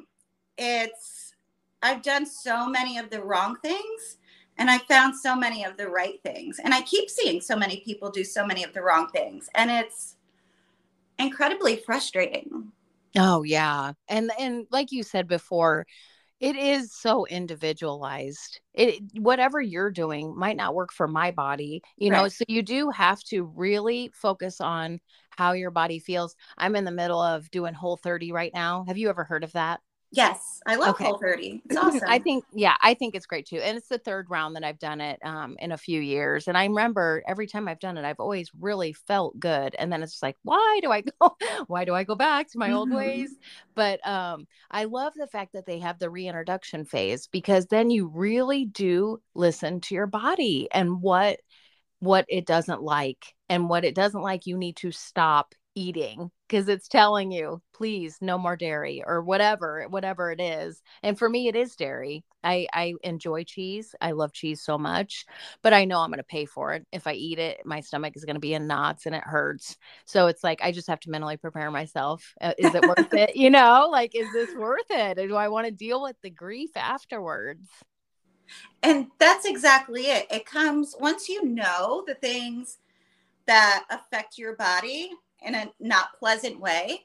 it's, 0.57 1.33
I've 1.81 2.01
done 2.01 2.25
so 2.25 2.67
many 2.67 2.97
of 2.97 3.09
the 3.09 3.21
wrong 3.21 3.57
things 3.61 4.17
and 4.57 4.69
I 4.69 4.77
found 4.79 5.15
so 5.15 5.35
many 5.35 5.63
of 5.63 5.77
the 5.77 5.87
right 5.87 6.21
things. 6.23 6.59
And 6.63 6.73
I 6.73 6.81
keep 6.81 7.09
seeing 7.09 7.41
so 7.41 7.55
many 7.55 7.79
people 7.79 8.11
do 8.11 8.23
so 8.23 8.45
many 8.45 8.63
of 8.63 8.73
the 8.73 8.81
wrong 8.81 9.07
things. 9.09 9.49
And 9.55 9.71
it's 9.71 10.17
incredibly 11.17 11.77
frustrating. 11.77 12.71
Oh 13.17 13.43
yeah. 13.43 13.93
And 14.07 14.31
and 14.39 14.67
like 14.71 14.91
you 14.91 15.03
said 15.03 15.27
before, 15.27 15.85
it 16.41 16.55
is 16.55 16.91
so 16.91 17.25
individualized. 17.27 18.59
It 18.73 19.03
whatever 19.19 19.61
you're 19.61 19.91
doing 19.91 20.35
might 20.35 20.57
not 20.57 20.73
work 20.73 20.91
for 20.91 21.07
my 21.07 21.29
body, 21.29 21.83
you 21.97 22.09
know. 22.09 22.27
So 22.27 22.43
you 22.47 22.63
do 22.63 22.89
have 22.89 23.21
to 23.25 23.43
really 23.55 24.11
focus 24.13 24.59
on 24.59 24.99
how 25.29 25.53
your 25.53 25.69
body 25.69 25.99
feels. 25.99 26.35
I'm 26.57 26.75
in 26.75 26.83
the 26.83 26.91
middle 26.91 27.21
of 27.21 27.49
doing 27.51 27.75
whole 27.75 27.95
30 27.95 28.31
right 28.31 28.51
now. 28.53 28.85
Have 28.87 28.97
you 28.97 29.09
ever 29.09 29.23
heard 29.23 29.43
of 29.43 29.51
that? 29.53 29.81
Yes, 30.11 30.61
I 30.65 30.75
love 30.75 30.95
okay. 30.95 31.05
Whole 31.05 31.17
30. 31.17 31.61
It's 31.65 31.77
awesome. 31.81 32.09
I 32.09 32.19
think, 32.19 32.43
yeah, 32.53 32.75
I 32.81 32.93
think 32.93 33.15
it's 33.15 33.25
great 33.25 33.47
too. 33.47 33.57
And 33.57 33.77
it's 33.77 33.87
the 33.87 33.97
third 33.97 34.29
round 34.29 34.55
that 34.55 34.63
I've 34.63 34.79
done 34.79 34.99
it 34.99 35.19
um, 35.23 35.55
in 35.59 35.71
a 35.71 35.77
few 35.77 36.01
years. 36.01 36.47
And 36.47 36.57
I 36.57 36.65
remember 36.65 37.23
every 37.27 37.47
time 37.47 37.67
I've 37.67 37.79
done 37.79 37.97
it, 37.97 38.03
I've 38.03 38.19
always 38.19 38.51
really 38.59 38.93
felt 38.93 39.39
good. 39.39 39.75
And 39.79 39.91
then 39.91 40.03
it's 40.03 40.21
like, 40.21 40.35
why 40.43 40.79
do 40.81 40.91
I 40.91 41.01
go? 41.01 41.37
why 41.67 41.85
do 41.85 41.95
I 41.95 42.03
go 42.03 42.15
back 42.15 42.51
to 42.51 42.59
my 42.59 42.71
old 42.71 42.91
ways? 42.93 43.31
But 43.75 44.05
um, 44.05 44.47
I 44.69 44.83
love 44.83 45.13
the 45.15 45.27
fact 45.27 45.53
that 45.53 45.65
they 45.65 45.79
have 45.79 45.97
the 45.97 46.09
reintroduction 46.09 46.85
phase 46.85 47.27
because 47.27 47.67
then 47.67 47.89
you 47.89 48.07
really 48.13 48.65
do 48.65 49.21
listen 49.33 49.79
to 49.81 49.95
your 49.95 50.07
body 50.07 50.67
and 50.71 51.01
what 51.01 51.39
what 51.99 52.25
it 52.27 52.47
doesn't 52.47 52.81
like 52.81 53.35
and 53.47 53.69
what 53.69 53.85
it 53.85 53.93
doesn't 53.93 54.23
like 54.23 54.47
you 54.47 54.57
need 54.57 54.75
to 54.75 54.91
stop 54.91 55.53
eating 55.75 56.29
because 56.47 56.67
it's 56.67 56.87
telling 56.87 57.31
you 57.31 57.61
please 57.73 58.17
no 58.21 58.37
more 58.37 58.57
dairy 58.57 59.03
or 59.05 59.21
whatever 59.21 59.85
whatever 59.89 60.31
it 60.31 60.41
is. 60.41 60.81
And 61.03 61.17
for 61.17 61.29
me 61.29 61.47
it 61.47 61.55
is 61.55 61.75
dairy. 61.75 62.23
I 62.43 62.67
i 62.73 62.93
enjoy 63.03 63.43
cheese. 63.43 63.95
I 64.01 64.11
love 64.11 64.33
cheese 64.33 64.61
so 64.61 64.77
much 64.77 65.25
but 65.61 65.73
i 65.73 65.85
know 65.85 65.99
i'm 65.99 66.09
going 66.09 66.17
to 66.17 66.23
pay 66.23 66.45
for 66.45 66.73
it. 66.73 66.85
If 66.91 67.07
i 67.07 67.13
eat 67.13 67.39
it 67.39 67.65
my 67.65 67.79
stomach 67.79 68.15
is 68.15 68.25
going 68.25 68.35
to 68.35 68.41
be 68.41 68.53
in 68.53 68.67
knots 68.67 69.05
and 69.05 69.15
it 69.15 69.23
hurts. 69.23 69.77
So 70.05 70.27
it's 70.27 70.43
like 70.43 70.61
i 70.61 70.71
just 70.71 70.87
have 70.87 70.99
to 71.01 71.09
mentally 71.09 71.37
prepare 71.37 71.71
myself. 71.71 72.33
Uh, 72.41 72.53
is 72.57 72.75
it 72.75 72.81
worth 72.81 73.13
it? 73.13 73.35
You 73.41 73.49
know 73.49 73.87
like 73.91 74.15
is 74.15 74.31
this 74.33 74.53
worth 74.55 74.89
it? 74.89 75.17
Or 75.17 75.27
do 75.27 75.35
i 75.35 75.47
want 75.47 75.67
to 75.67 75.71
deal 75.71 76.01
with 76.01 76.15
the 76.21 76.29
grief 76.29 76.71
afterwards? 76.75 77.67
And 78.83 79.07
that's 79.19 79.45
exactly 79.45 80.07
it. 80.07 80.27
It 80.31 80.45
comes 80.45 80.95
once 80.99 81.29
you 81.29 81.45
know 81.45 82.03
the 82.05 82.15
things 82.15 82.79
that 83.45 83.85
affect 83.89 84.37
your 84.37 84.55
body 84.55 85.11
in 85.41 85.55
a 85.55 85.71
not 85.79 86.17
pleasant 86.17 86.59
way, 86.59 87.03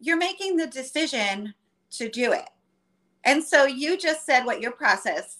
you're 0.00 0.16
making 0.16 0.56
the 0.56 0.66
decision 0.66 1.54
to 1.90 2.08
do 2.08 2.32
it. 2.32 2.48
And 3.24 3.42
so 3.42 3.66
you 3.66 3.96
just 3.96 4.24
said 4.24 4.44
what 4.44 4.60
your 4.60 4.72
process 4.72 5.38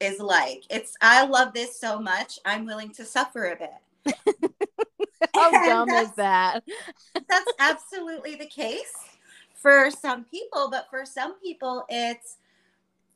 is 0.00 0.20
like. 0.20 0.64
It's, 0.70 0.96
I 1.00 1.24
love 1.24 1.54
this 1.54 1.80
so 1.80 1.98
much, 1.98 2.38
I'm 2.44 2.66
willing 2.66 2.90
to 2.90 3.04
suffer 3.04 3.52
a 3.52 3.56
bit. 3.56 4.14
How 5.34 5.50
dumb 5.50 5.88
is 5.88 6.12
that? 6.12 6.62
that's 7.28 7.52
absolutely 7.58 8.34
the 8.36 8.46
case 8.46 8.92
for 9.54 9.90
some 9.90 10.24
people, 10.24 10.68
but 10.70 10.86
for 10.90 11.06
some 11.06 11.40
people, 11.40 11.84
it's, 11.88 12.36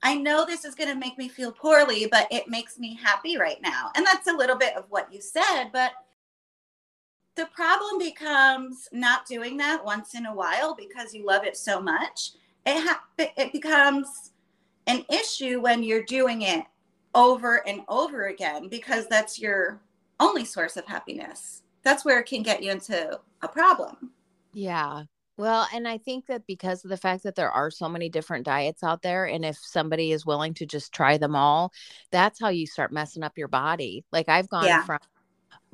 I 0.02 0.14
know 0.14 0.47
this 0.47 0.64
is 0.64 0.75
going 0.75 0.88
to 0.88 0.97
make 0.97 1.18
me 1.18 1.28
feel 1.28 1.52
poorly, 1.52 2.08
but 2.11 2.26
it 2.30 2.49
makes 2.49 2.78
me 2.78 2.94
happy 2.94 3.37
right 3.37 3.61
now. 3.61 3.90
And 3.94 4.06
that's 4.06 4.28
a 4.28 4.32
little 4.32 4.56
bit 4.56 4.76
of 4.76 4.85
what 4.88 5.12
you 5.12 5.20
said, 5.20 5.70
but 5.73 5.92
the 7.38 7.47
problem 7.47 7.99
becomes 7.99 8.88
not 8.90 9.25
doing 9.25 9.57
that 9.59 9.85
once 9.85 10.14
in 10.16 10.26
a 10.26 10.35
while 10.35 10.75
because 10.75 11.14
you 11.14 11.25
love 11.25 11.45
it 11.45 11.57
so 11.57 11.80
much. 11.80 12.33
It 12.66 12.85
ha- 12.85 13.04
it 13.16 13.52
becomes 13.52 14.33
an 14.88 15.04
issue 15.09 15.61
when 15.61 15.85
you're 15.85 16.02
doing 16.02 16.42
it 16.42 16.64
over 17.14 17.66
and 17.66 17.83
over 17.87 18.26
again 18.26 18.68
because 18.68 19.07
that's 19.07 19.40
your 19.40 19.80
only 20.18 20.45
source 20.45 20.76
of 20.76 20.85
happiness. 20.85 21.62
That's 21.85 22.04
where 22.04 22.18
it 22.18 22.26
can 22.26 22.42
get 22.42 22.61
you 22.61 22.73
into 22.73 23.21
a 23.42 23.49
problem. 23.49 24.11
Yeah. 24.52 25.04
Well, 25.37 25.68
and 25.73 25.87
I 25.87 25.99
think 25.99 26.26
that 26.26 26.45
because 26.49 26.85
of 26.85 26.90
the 26.90 26.97
fact 26.97 27.23
that 27.23 27.37
there 27.37 27.52
are 27.52 27.71
so 27.71 27.88
many 27.88 28.09
different 28.09 28.45
diets 28.45 28.83
out 28.83 29.02
there, 29.02 29.26
and 29.26 29.45
if 29.45 29.57
somebody 29.59 30.11
is 30.11 30.26
willing 30.26 30.54
to 30.54 30.66
just 30.66 30.92
try 30.92 31.18
them 31.18 31.37
all, 31.37 31.71
that's 32.11 32.40
how 32.40 32.49
you 32.49 32.66
start 32.66 32.90
messing 32.90 33.23
up 33.23 33.38
your 33.38 33.47
body. 33.47 34.04
Like 34.11 34.28
I've 34.28 34.49
gone 34.49 34.64
yeah. 34.64 34.83
from 34.83 34.99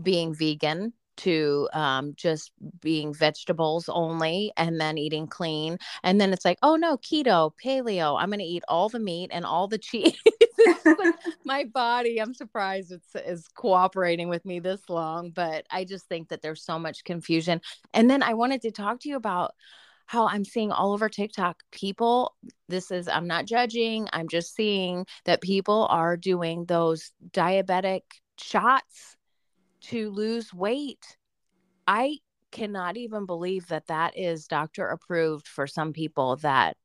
being 0.03 0.35
vegan 0.35 0.93
to 1.19 1.69
um, 1.73 2.15
just 2.17 2.53
being 2.81 3.15
vegetables 3.15 3.89
only 3.89 4.53
and 4.57 4.81
then 4.81 4.99
eating 4.99 5.27
clean. 5.27 5.79
And 6.03 6.21
then 6.21 6.33
it's 6.33 6.45
like, 6.45 6.59
oh 6.63 6.77
no, 6.77 6.99
keto, 6.99 7.53
paleo. 7.63 8.21
I'm 8.21 8.29
going 8.29 8.41
to 8.41 8.45
eat 8.45 8.65
all 8.69 8.89
the 8.89 8.99
meat 8.99 9.31
and 9.33 9.45
all 9.45 9.69
the 9.69 9.79
cheese. 9.79 10.17
my 11.45 11.65
body, 11.65 12.21
I'm 12.21 12.35
surprised 12.35 12.93
it's 12.93 13.15
is 13.15 13.49
cooperating 13.49 14.29
with 14.29 14.45
me 14.45 14.61
this 14.61 14.89
long, 14.89 15.31
but 15.31 15.67
I 15.71 15.85
just 15.85 16.09
think 16.09 16.29
that 16.29 16.43
there's 16.43 16.65
so 16.65 16.79
much 16.79 17.05
confusion. 17.05 17.61
And 17.93 18.09
then 18.09 18.23
I 18.23 18.35
wanted 18.35 18.63
to 18.63 18.71
talk 18.71 19.01
to 19.01 19.09
you 19.09 19.17
about 19.17 19.55
how 20.07 20.27
I'm 20.27 20.45
seeing 20.45 20.71
all 20.71 20.93
over 20.93 21.09
TikTok 21.09 21.63
people. 21.71 22.35
This 22.69 22.91
is, 22.91 23.09
I'm 23.09 23.27
not 23.27 23.47
judging, 23.47 24.09
I'm 24.13 24.29
just 24.29 24.55
seeing 24.55 25.07
that 25.25 25.41
people 25.41 25.87
are 25.91 26.17
doing 26.17 26.67
those 26.67 27.13
diabetic 27.31 28.03
shots 28.39 29.14
to 29.89 30.11
lose 30.11 30.53
weight. 30.53 31.17
I 31.87 32.19
cannot 32.51 32.97
even 32.97 33.27
believe 33.27 33.67
that 33.69 33.89
that 33.89 34.17
is 34.17 34.47
doctor 34.47 34.89
approved 34.89 35.49
for 35.49 35.67
some 35.67 35.93
people 35.93 36.37
that 36.37 36.77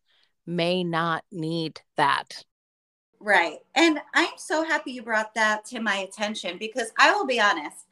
may 0.46 0.84
not 0.84 1.24
need 1.32 1.80
that. 1.96 2.44
Right. 3.20 3.58
And 3.76 4.00
I'm 4.16 4.30
so 4.38 4.64
happy 4.64 4.92
you 4.92 5.04
brought 5.04 5.34
that 5.36 5.66
to 5.66 5.80
my 5.80 5.98
attention 5.98 6.58
because 6.58 6.92
I 6.98 7.14
will 7.14 7.26
be 7.26 7.40
honest, 7.40 7.86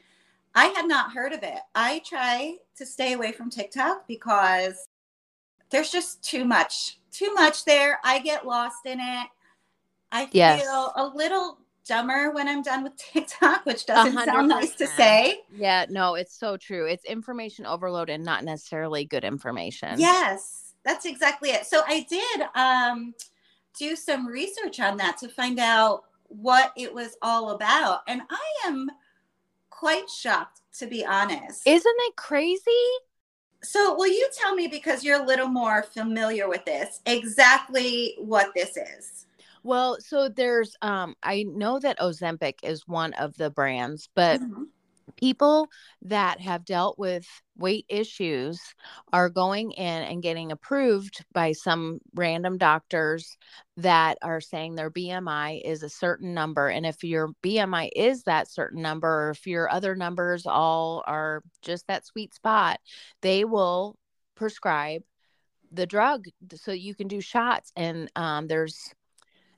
I 0.56 0.66
had 0.68 0.88
not 0.88 1.12
heard 1.12 1.34
of 1.34 1.44
it. 1.44 1.60
I 1.76 2.02
try 2.06 2.56
to 2.78 2.86
stay 2.86 3.14
away 3.14 3.32
from 3.32 3.50
TikTok 3.50 4.08
because 4.08 4.88
there's 5.70 5.92
just 5.92 6.24
too 6.24 6.46
much, 6.46 7.00
too 7.12 7.34
much 7.34 7.66
there. 7.66 8.00
I 8.04 8.20
get 8.20 8.48
lost 8.48 8.86
in 8.86 9.00
it. 9.00 9.28
I 10.12 10.26
feel 10.26 10.32
yes. 10.34 10.68
a 10.96 11.06
little 11.06 11.60
dumber 11.88 12.32
when 12.32 12.48
I'm 12.48 12.62
done 12.62 12.84
with 12.84 12.96
TikTok, 12.98 13.66
which 13.66 13.86
doesn't 13.86 14.16
100%. 14.16 14.26
sound 14.26 14.48
nice 14.48 14.76
to 14.76 14.88
say. 14.88 15.42
Yeah, 15.56 15.86
no, 15.90 16.16
it's 16.16 16.38
so 16.38 16.58
true. 16.58 16.88
It's 16.88 17.06
information 17.06 17.66
overload 17.66 18.10
and 18.10 18.24
not 18.24 18.44
necessarily 18.44 19.06
good 19.06 19.24
information. 19.24 20.00
Yes, 20.00 20.74
that's 20.84 21.06
exactly 21.06 21.50
it. 21.50 21.66
So 21.66 21.82
I 21.88 22.06
did 22.10 22.42
um, 22.56 23.14
do 23.78 23.96
some 23.96 24.28
research 24.28 24.80
on 24.80 24.98
that 24.98 25.18
to 25.20 25.30
find 25.30 25.60
out 25.60 26.04
what 26.30 26.72
it 26.76 26.94
was 26.94 27.16
all 27.22 27.52
about. 27.52 28.02
And 28.08 28.22
I 28.30 28.68
am 28.68 28.90
quite 29.70 30.10
shocked, 30.10 30.62
to 30.80 30.88
be 30.88 31.06
honest. 31.06 31.66
Isn't 31.66 31.96
it 32.00 32.16
crazy? 32.16 32.62
So, 33.64 33.96
will 33.96 34.08
you 34.08 34.28
tell 34.38 34.54
me, 34.54 34.68
because 34.68 35.04
you're 35.04 35.22
a 35.22 35.26
little 35.26 35.48
more 35.48 35.82
familiar 35.82 36.48
with 36.48 36.64
this, 36.66 37.02
exactly 37.06 38.16
what 38.20 38.52
this 38.56 38.78
is? 38.78 39.27
Well, 39.68 39.98
so 40.00 40.30
there's 40.30 40.78
um 40.82 41.14
I 41.22 41.44
know 41.44 41.78
that 41.78 42.00
Ozempic 42.00 42.60
is 42.64 42.88
one 42.88 43.12
of 43.16 43.36
the 43.36 43.50
brands, 43.50 44.08
but 44.16 44.40
mm-hmm. 44.40 44.64
people 45.18 45.68
that 46.04 46.40
have 46.40 46.64
dealt 46.64 46.98
with 46.98 47.28
weight 47.58 47.84
issues 47.90 48.62
are 49.12 49.30
going 49.30 49.72
in 49.72 50.04
and 50.04 50.24
getting 50.24 50.54
approved 50.54 51.26
by 51.34 51.52
some 51.52 52.00
random 52.16 52.58
doctors 52.58 53.38
that 53.76 54.18
are 54.22 54.40
saying 54.40 54.76
their 54.76 54.90
BMI 54.90 55.60
is 55.66 55.84
a 55.84 55.90
certain 55.90 56.34
number 56.34 56.70
and 56.70 56.86
if 56.86 57.04
your 57.04 57.32
BMI 57.44 57.90
is 57.94 58.24
that 58.24 58.50
certain 58.50 58.82
number 58.82 59.28
or 59.28 59.32
if 59.32 59.46
your 59.46 59.70
other 59.70 59.96
numbers 59.96 60.46
all 60.46 61.04
are 61.06 61.44
just 61.62 61.88
that 61.88 62.06
sweet 62.06 62.34
spot, 62.34 62.80
they 63.22 63.44
will 63.44 63.98
prescribe 64.34 65.02
the 65.74 65.86
drug 65.86 66.24
so 66.56 66.72
you 66.72 66.96
can 66.96 67.10
do 67.10 67.20
shots 67.20 67.74
and 67.76 68.10
um, 68.16 68.48
there's 68.48 68.94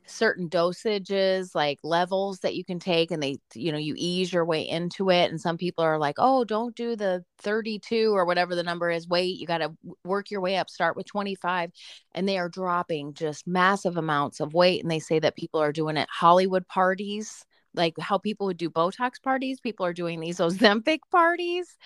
certain 0.10 0.50
dosages 0.50 1.54
like 1.54 1.80
levels 1.84 2.40
that 2.40 2.56
you 2.56 2.66
can 2.66 2.80
take 2.80 3.12
and 3.12 3.22
they 3.22 3.38
you 3.54 3.72
know 3.72 3.78
you 3.78 3.94
ease 3.98 4.32
your 4.32 4.46
way 4.46 4.68
into 4.68 5.10
it 5.10 5.30
and 5.30 5.40
some 5.40 5.58
people 5.58 5.84
are 5.84 5.98
like 5.98 6.16
oh 6.18 6.44
don't 6.44 6.76
do 6.76 6.96
the 6.96 7.24
32 7.40 8.16
or 8.16 8.26
whatever 8.26 8.56
the 8.56 8.64
number 8.64 8.90
is 8.90 9.08
wait 9.08 9.38
you 9.38 9.46
got 9.46 9.60
to 9.60 9.72
work 10.04 10.32
your 10.32 10.42
way 10.42 10.58
up 10.58 10.70
start 10.70 10.96
with 10.96 11.06
25 11.06 11.72
and 12.14 12.28
they 12.28 12.38
are 12.38 12.50
dropping 12.50 13.14
just 13.14 13.48
massive 13.48 13.98
amounts 13.98 14.40
of 14.40 14.54
weight 14.54 14.82
and 14.82 14.92
they 14.92 15.00
say 15.00 15.20
that 15.20 15.36
people 15.36 15.62
are 15.62 15.72
doing 15.72 15.98
it 15.98 16.08
hollywood 16.12 16.68
parties 16.68 17.46
like 17.74 17.94
how 18.00 18.18
people 18.18 18.48
would 18.48 18.58
do 18.58 18.70
botox 18.70 19.22
parties 19.22 19.60
people 19.60 19.86
are 19.86 19.94
doing 19.94 20.20
these 20.20 20.38
ozempic 20.40 21.00
parties. 21.12 21.78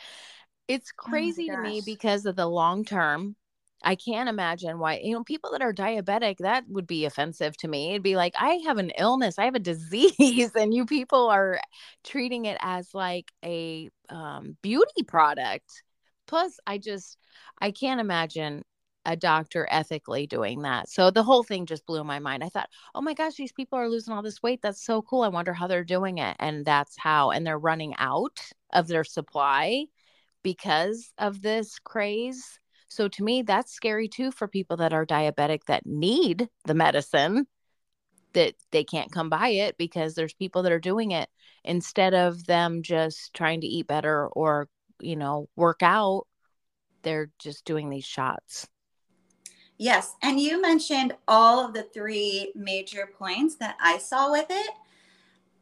It's 0.68 0.92
oh 0.98 1.10
crazy 1.10 1.50
oh 1.51 1.56
to 1.56 1.62
me 1.62 1.82
because 1.86 2.25
of 2.25 2.36
the 2.36 2.48
long 2.48 2.86
term 2.86 3.36
I 3.84 3.96
can't 3.96 4.30
imagine 4.30 4.80
why, 4.80 5.00
you 5.04 5.13
know, 5.13 5.24
people 5.24 5.52
that 5.52 5.62
are 5.62 5.74
diabetic, 5.74 6.38
that 6.40 6.63
would 6.70 6.88
be 6.88 7.06
offensive 7.06 7.58
to 7.58 7.68
me. 7.68 7.92
It'd 7.92 8.04
be 8.04 8.16
like, 8.16 8.34
I 8.38 8.62
have 8.66 8.78
an 8.78 8.92
illness, 8.98 9.38
I 9.38 9.46
have 9.46 9.56
a 9.56 9.60
disease, 9.74 10.52
and 10.56 10.74
you 10.74 10.86
people 10.86 11.30
are 11.30 11.60
treating 12.04 12.46
it 12.46 12.58
as 12.62 12.94
like 12.94 13.32
a 13.44 13.90
um, 14.10 14.58
beauty 14.62 15.04
product. 15.08 15.84
Plus, 16.28 16.58
I 16.66 16.78
just, 16.78 17.18
I 17.60 17.72
can't 17.72 18.00
imagine 18.00 18.63
a 19.06 19.16
doctor 19.16 19.68
ethically 19.70 20.28
doing 20.28 20.62
that. 20.62 20.90
So 20.90 21.12
the 21.12 21.24
whole 21.24 21.44
thing 21.44 21.66
just 21.66 21.86
blew 21.86 22.04
my 22.04 22.20
mind. 22.20 22.44
I 22.44 22.50
thought, 22.50 22.70
oh 22.96 23.02
my 23.02 23.13
gosh, 23.13 23.36
these 23.36 23.52
people 23.52 23.78
are 23.78 23.90
losing 23.90 24.13
all 24.13 24.22
this 24.22 24.42
weight. 24.42 24.62
That's 24.62 24.84
so 24.84 25.02
cool. 25.02 25.24
I 25.24 25.28
wonder 25.28 25.54
how 25.54 25.68
they're 25.68 25.84
doing 25.84 26.20
it. 26.20 26.38
And 26.40 26.66
that's 26.66 26.96
how, 26.98 27.32
and 27.32 27.46
they're 27.46 27.60
running 27.60 27.94
out 27.98 28.40
of 28.72 28.88
their 28.88 29.04
supply 29.04 29.86
because 30.42 31.12
of 31.18 31.42
this 31.42 31.80
craze 31.80 32.60
so 32.94 33.08
to 33.08 33.24
me, 33.24 33.42
that's 33.42 33.74
scary 33.74 34.08
too 34.08 34.32
for 34.32 34.48
people 34.48 34.78
that 34.78 34.94
are 34.94 35.06
diabetic 35.06 35.66
that 35.66 35.86
need 35.86 36.48
the 36.66 36.76
medicine 36.76 37.48
that 38.34 38.54
they 38.72 38.84
can't 38.84 39.12
come 39.12 39.30
by 39.30 39.50
it 39.50 39.78
because 39.78 40.14
there's 40.14 40.34
people 40.34 40.64
that 40.64 40.72
are 40.72 40.80
doing 40.80 41.12
it 41.12 41.30
instead 41.64 42.14
of 42.14 42.46
them 42.46 42.84
just 42.84 43.34
trying 43.34 43.62
to 43.62 43.68
eat 43.68 43.88
better 43.88 44.28
or, 44.28 44.70
you 45.00 45.16
know, 45.16 45.50
work 45.56 45.82
out, 45.82 46.28
they're 47.02 47.32
just 47.40 47.66
doing 47.66 47.90
these 47.90 48.06
shots. 48.06 48.68
Yes. 49.78 50.16
And 50.22 50.40
you 50.40 50.62
mentioned 50.62 51.16
all 51.28 51.66
of 51.66 51.74
the 51.74 51.84
three 51.84 52.52
major 52.56 53.10
points 53.18 53.56
that 53.56 53.76
I 53.82 53.98
saw 53.98 54.32
with 54.32 54.48
it. 54.50 54.72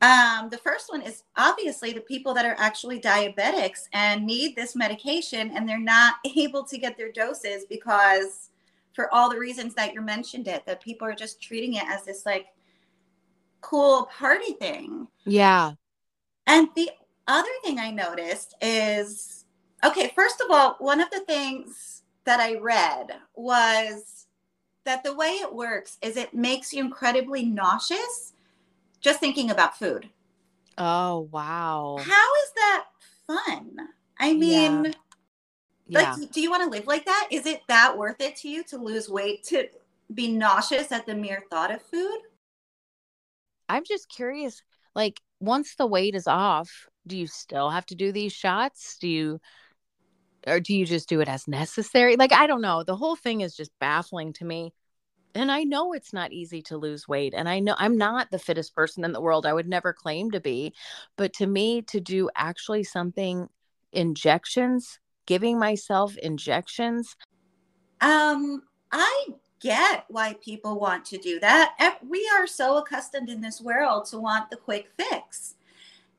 Um, 0.01 0.50
the 0.50 0.58
first 0.58 0.89
one 0.89 1.03
is 1.03 1.24
obviously 1.38 1.93
the 1.93 2.01
people 2.01 2.34
that 2.34 2.46
are 2.46 2.55
actually 2.58 3.00
diabetics 3.00 3.88
and 3.93 4.25
need 4.25 4.55
this 4.55 4.75
medication 4.75 5.51
and 5.55 5.70
they're 5.70 5.79
not 5.79 6.15
able 6.36 6.63
to 6.63 6.77
get 6.77 6.98
their 6.98 7.12
doses 7.12 7.65
because 7.70 8.50
for 8.93 9.13
all 9.13 9.29
the 9.29 9.38
reasons 9.38 9.74
that 9.75 9.93
you 9.93 10.01
mentioned 10.01 10.48
it, 10.48 10.65
that 10.65 10.81
people 10.81 11.08
are 11.08 11.15
just 11.15 11.41
treating 11.41 11.75
it 11.75 11.84
as 11.88 12.03
this 12.03 12.25
like 12.25 12.48
cool 13.62 14.10
party 14.17 14.53
thing. 14.53 15.08
Yeah. 15.25 15.74
And 16.48 16.67
the 16.75 16.89
other 17.27 17.50
thing 17.63 17.79
I 17.79 17.91
noticed 17.91 18.55
is 18.62 19.46
okay, 19.84 20.12
first 20.15 20.41
of 20.41 20.51
all, 20.51 20.75
one 20.79 21.00
of 21.00 21.10
the 21.12 21.22
things 21.22 22.03
that 22.25 22.39
I 22.39 22.55
read 22.55 23.08
was 23.36 24.27
that 24.84 25.03
the 25.03 25.15
way 25.15 25.29
it 25.29 25.53
works 25.53 25.98
is 26.01 26.17
it 26.17 26.34
makes 26.34 26.74
you 26.74 26.84
incredibly 26.84 27.46
nauseous 27.46 28.34
just 29.01 29.20
thinking 29.20 29.51
about 29.51 29.77
food. 29.77 30.10
Oh, 30.77 31.27
wow. 31.31 31.98
How 32.00 32.34
is 32.43 32.51
that 32.55 32.86
fun? 33.27 33.75
I 34.20 34.34
mean, 34.34 34.86
yeah. 35.88 36.00
like, 36.00 36.17
yeah. 36.17 36.25
do 36.31 36.41
you 36.41 36.50
want 36.50 36.63
to 36.63 36.70
live 36.70 36.88
like 36.88 37.05
that? 37.05 37.27
Is 37.31 37.46
it 37.46 37.62
that 37.67 37.98
worth 37.98 38.22
it 38.22 38.36
to 38.38 38.50
you 38.50 38.63
to 38.65 38.77
lose 38.77 39.10
weight, 39.10 39.43
to 39.46 39.67
be 40.13 40.27
nauseous 40.27 40.91
at 40.91 41.05
the 41.05 41.15
mere 41.15 41.43
thought 41.50 41.72
of 41.72 41.81
food? 41.81 42.20
I'm 43.67 43.84
just 43.84 44.10
curious, 44.10 44.62
like, 44.96 45.20
once 45.39 45.75
the 45.75 45.88
weight 45.88 46.15
is 46.15 46.27
off, 46.27 46.88
do 47.08 47.17
you 47.17 47.25
still 47.27 47.70
have 47.70 47.86
to 47.88 47.96
do 47.96 48.12
these 48.12 48.34
shots? 48.34 48.98
Do 49.00 49.08
you, 49.08 49.41
or 50.46 50.60
do 50.60 50.75
you 50.75 50.86
just 50.86 51.10
do 51.10 51.22
it 51.22 51.27
as 51.27 51.48
necessary? 51.48 52.15
Like, 52.15 52.34
I 52.34 52.48
don't 52.48 52.62
know. 52.62 52.84
The 52.84 52.96
whole 52.96 53.15
thing 53.15 53.41
is 53.41 53.55
just 53.55 53.72
baffling 53.79 54.34
to 54.34 54.46
me 54.46 54.74
and 55.36 55.52
I 55.52 55.64
know 55.64 55.94
it's 55.94 56.14
not 56.14 56.32
easy 56.32 56.62
to 56.64 56.78
lose 56.78 57.08
weight. 57.08 57.34
And 57.36 57.48
I 57.48 57.60
know 57.60 57.76
I'm 57.78 57.98
not 57.98 58.32
the 58.32 58.40
fittest 58.40 58.76
person 58.76 59.04
in 59.04 59.12
the 59.12 59.22
world. 59.22 59.46
I 59.46 59.54
would 59.54 59.68
never 59.68 59.94
claim 59.94 60.32
to 60.32 60.40
be. 60.40 60.74
But 61.16 61.34
to 61.34 61.48
me, 61.48 61.82
to 61.84 62.00
do 62.00 62.30
actually 62.36 62.84
something 62.84 63.48
injections, 63.92 65.00
giving 65.26 65.60
myself 65.60 66.18
injections. 66.18 67.16
Um, 68.02 68.64
I 68.92 69.28
get 69.60 70.06
why 70.10 70.36
people 70.44 70.80
want 70.80 71.06
to 71.06 71.18
do 71.18 71.40
that. 71.40 71.98
We 72.08 72.30
are 72.36 72.48
so 72.48 72.78
accustomed 72.78 73.30
in 73.30 73.42
this 73.42 73.62
world 73.62 74.06
to 74.06 74.20
want 74.20 74.50
the 74.50 74.58
quick 74.58 74.90
fix. 74.98 75.56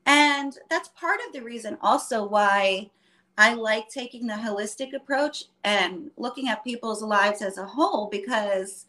And 0.06 0.56
that's 0.70 0.88
part 0.88 1.20
of 1.26 1.32
the 1.32 1.42
reason 1.42 1.76
also 1.80 2.26
why 2.26 2.90
I 3.38 3.54
like 3.54 3.88
taking 3.88 4.26
the 4.26 4.34
holistic 4.34 4.94
approach 4.94 5.44
and 5.64 6.10
looking 6.16 6.48
at 6.48 6.64
people's 6.64 7.02
lives 7.02 7.42
as 7.42 7.58
a 7.58 7.64
whole 7.64 8.08
because 8.08 8.86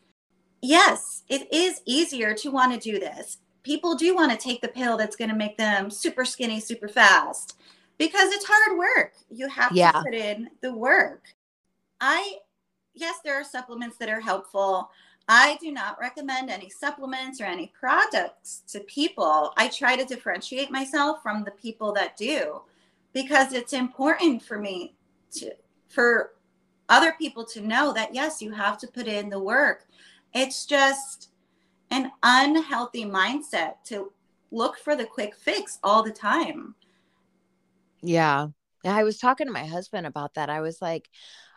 yes, 0.63 1.23
it 1.29 1.53
is 1.53 1.81
easier 1.85 2.33
to 2.33 2.49
want 2.49 2.73
to 2.73 2.91
do 2.91 2.99
this. 2.99 3.37
People 3.61 3.95
do 3.95 4.15
want 4.15 4.31
to 4.31 4.37
take 4.37 4.61
the 4.61 4.67
pill 4.67 4.97
that's 4.97 5.15
going 5.15 5.29
to 5.29 5.35
make 5.35 5.57
them 5.57 5.89
super 5.91 6.25
skinny 6.25 6.59
super 6.59 6.87
fast 6.87 7.57
because 7.97 8.31
it's 8.31 8.45
hard 8.47 8.77
work. 8.77 9.13
You 9.29 9.47
have 9.49 9.71
yeah. 9.73 9.91
to 9.91 10.01
put 10.03 10.13
in 10.13 10.49
the 10.61 10.73
work. 10.73 11.23
I, 12.01 12.37
yes, 12.93 13.19
there 13.23 13.35
are 13.35 13.43
supplements 13.43 13.97
that 13.97 14.09
are 14.09 14.19
helpful. 14.19 14.89
I 15.27 15.57
do 15.61 15.71
not 15.71 15.99
recommend 16.01 16.49
any 16.49 16.69
supplements 16.69 17.39
or 17.39 17.45
any 17.45 17.71
products 17.79 18.63
to 18.69 18.81
people. 18.81 19.53
I 19.55 19.69
try 19.69 19.95
to 19.95 20.03
differentiate 20.03 20.71
myself 20.71 21.21
from 21.21 21.43
the 21.43 21.51
people 21.51 21.93
that 21.93 22.17
do 22.17 22.61
because 23.13 23.53
it's 23.53 23.73
important 23.73 24.41
for 24.41 24.59
me 24.59 24.95
to, 25.33 25.51
for 25.87 26.31
other 26.89 27.13
people 27.17 27.45
to 27.45 27.61
know 27.61 27.93
that 27.93 28.13
yes, 28.13 28.41
you 28.41 28.51
have 28.51 28.77
to 28.79 28.87
put 28.87 29.07
in 29.07 29.29
the 29.29 29.39
work 29.39 29.85
it's 30.33 30.65
just 30.65 31.29
an 31.91 32.11
unhealthy 32.23 33.05
mindset 33.05 33.75
to 33.85 34.11
look 34.51 34.77
for 34.77 34.95
the 34.95 35.05
quick 35.05 35.35
fix 35.35 35.79
all 35.83 36.03
the 36.03 36.11
time. 36.11 36.75
Yeah. 38.01 38.47
I 38.85 39.03
was 39.03 39.17
talking 39.17 39.47
to 39.47 39.53
my 39.53 39.65
husband 39.65 40.05
about 40.05 40.33
that. 40.33 40.49
I 40.49 40.61
was 40.61 40.81
like, 40.81 41.09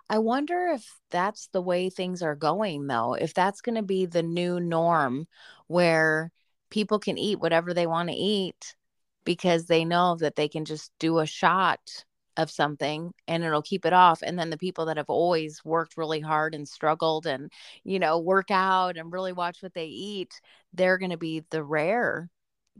I 0.08 0.18
wonder 0.18 0.68
if 0.68 0.86
that's 1.10 1.48
the 1.48 1.60
way 1.60 1.90
things 1.90 2.22
are 2.22 2.36
going, 2.36 2.86
though, 2.86 3.14
if 3.14 3.34
that's 3.34 3.60
going 3.60 3.74
to 3.74 3.82
be 3.82 4.06
the 4.06 4.22
new 4.22 4.60
norm 4.60 5.26
where 5.66 6.30
people 6.70 6.98
can 6.98 7.18
eat 7.18 7.40
whatever 7.40 7.74
they 7.74 7.86
want 7.86 8.08
to 8.10 8.14
eat 8.14 8.76
because 9.24 9.66
they 9.66 9.84
know 9.84 10.16
that 10.16 10.36
they 10.36 10.48
can 10.48 10.64
just 10.64 10.92
do 11.00 11.18
a 11.18 11.26
shot 11.26 12.04
of 12.36 12.50
something 12.50 13.12
and 13.26 13.44
it'll 13.44 13.62
keep 13.62 13.86
it 13.86 13.92
off 13.92 14.22
and 14.22 14.38
then 14.38 14.50
the 14.50 14.58
people 14.58 14.86
that 14.86 14.96
have 14.96 15.10
always 15.10 15.64
worked 15.64 15.96
really 15.96 16.20
hard 16.20 16.54
and 16.54 16.68
struggled 16.68 17.26
and 17.26 17.50
you 17.84 17.98
know 17.98 18.18
work 18.18 18.50
out 18.50 18.96
and 18.96 19.12
really 19.12 19.32
watch 19.32 19.62
what 19.62 19.74
they 19.74 19.86
eat 19.86 20.40
they're 20.74 20.98
going 20.98 21.10
to 21.10 21.16
be 21.16 21.42
the 21.50 21.62
rare 21.62 22.28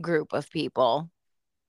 group 0.01 0.33
of 0.33 0.51
people 0.51 1.11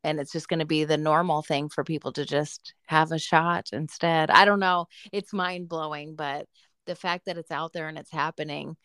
and 0.03 0.19
it's 0.19 0.31
just 0.31 0.47
going 0.47 0.59
to 0.59 0.65
be 0.65 0.83
the 0.83 0.97
normal 0.97 1.41
thing 1.41 1.69
for 1.69 1.83
people 1.83 2.13
to 2.13 2.25
just 2.25 2.73
have 2.85 3.11
a 3.11 3.19
shot 3.19 3.67
instead. 3.73 4.29
I 4.29 4.45
don't 4.45 4.59
know 4.59 4.87
it's 5.11 5.33
mind 5.33 5.69
blowing 5.69 6.15
but 6.15 6.45
the 6.85 6.95
fact 6.95 7.25
that 7.25 7.37
it's 7.37 7.51
out 7.51 7.73
there 7.73 7.87
and 7.87 7.97
it's 7.97 8.11
happening 8.11 8.75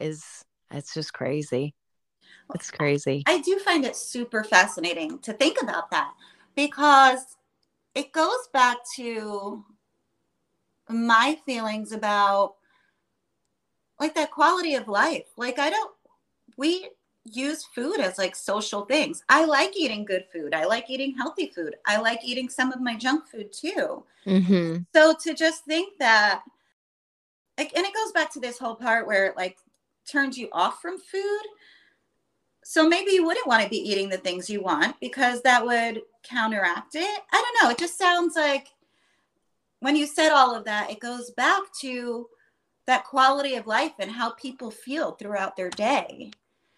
is 0.00 0.24
it's 0.70 0.94
just 0.94 1.12
crazy. 1.12 1.74
It's 2.54 2.70
crazy. 2.70 3.22
I 3.26 3.38
do 3.40 3.58
find 3.58 3.84
it 3.84 3.96
super 3.96 4.44
fascinating 4.44 5.18
to 5.20 5.32
think 5.32 5.62
about 5.62 5.90
that 5.90 6.12
because 6.54 7.36
it 7.94 8.12
goes 8.12 8.48
back 8.52 8.78
to 8.96 9.64
my 10.88 11.38
feelings 11.46 11.92
about 11.92 12.54
like 14.00 14.14
that 14.14 14.30
quality 14.30 14.74
of 14.74 14.88
life. 14.88 15.26
Like 15.36 15.58
I 15.58 15.70
don't 15.70 15.92
we 16.56 16.88
use 17.24 17.64
food 17.74 18.00
as 18.00 18.18
like 18.18 18.36
social 18.36 18.84
things. 18.84 19.22
I 19.28 19.44
like 19.44 19.76
eating 19.76 20.04
good 20.04 20.26
food. 20.32 20.54
I 20.54 20.64
like 20.64 20.90
eating 20.90 21.16
healthy 21.16 21.50
food. 21.54 21.76
I 21.86 21.98
like 21.98 22.20
eating 22.22 22.48
some 22.48 22.72
of 22.72 22.80
my 22.80 22.96
junk 22.96 23.26
food 23.26 23.52
too. 23.52 24.04
Mm-hmm. 24.26 24.76
So 24.94 25.14
to 25.22 25.34
just 25.34 25.64
think 25.64 25.98
that, 25.98 26.42
like, 27.56 27.74
and 27.74 27.86
it 27.86 27.94
goes 27.94 28.12
back 28.12 28.32
to 28.34 28.40
this 28.40 28.58
whole 28.58 28.74
part 28.74 29.06
where 29.06 29.26
it 29.26 29.36
like 29.36 29.56
turns 30.06 30.36
you 30.36 30.48
off 30.52 30.82
from 30.82 30.98
food. 30.98 31.42
So 32.64 32.88
maybe 32.88 33.12
you 33.12 33.24
wouldn't 33.24 33.46
want 33.46 33.62
to 33.62 33.68
be 33.68 33.76
eating 33.76 34.08
the 34.08 34.16
things 34.16 34.48
you 34.48 34.62
want 34.62 34.96
because 34.98 35.42
that 35.42 35.64
would 35.64 36.00
counteract 36.22 36.94
it. 36.94 37.20
I 37.30 37.42
don't 37.42 37.62
know. 37.62 37.70
It 37.70 37.78
just 37.78 37.98
sounds 37.98 38.36
like 38.36 38.68
when 39.80 39.96
you 39.96 40.06
said 40.06 40.30
all 40.30 40.56
of 40.56 40.64
that, 40.64 40.90
it 40.90 40.98
goes 40.98 41.30
back 41.32 41.60
to 41.82 42.26
that 42.86 43.04
quality 43.04 43.56
of 43.56 43.66
life 43.66 43.92
and 43.98 44.10
how 44.10 44.30
people 44.30 44.70
feel 44.70 45.12
throughout 45.12 45.56
their 45.56 45.68
day. 45.68 46.30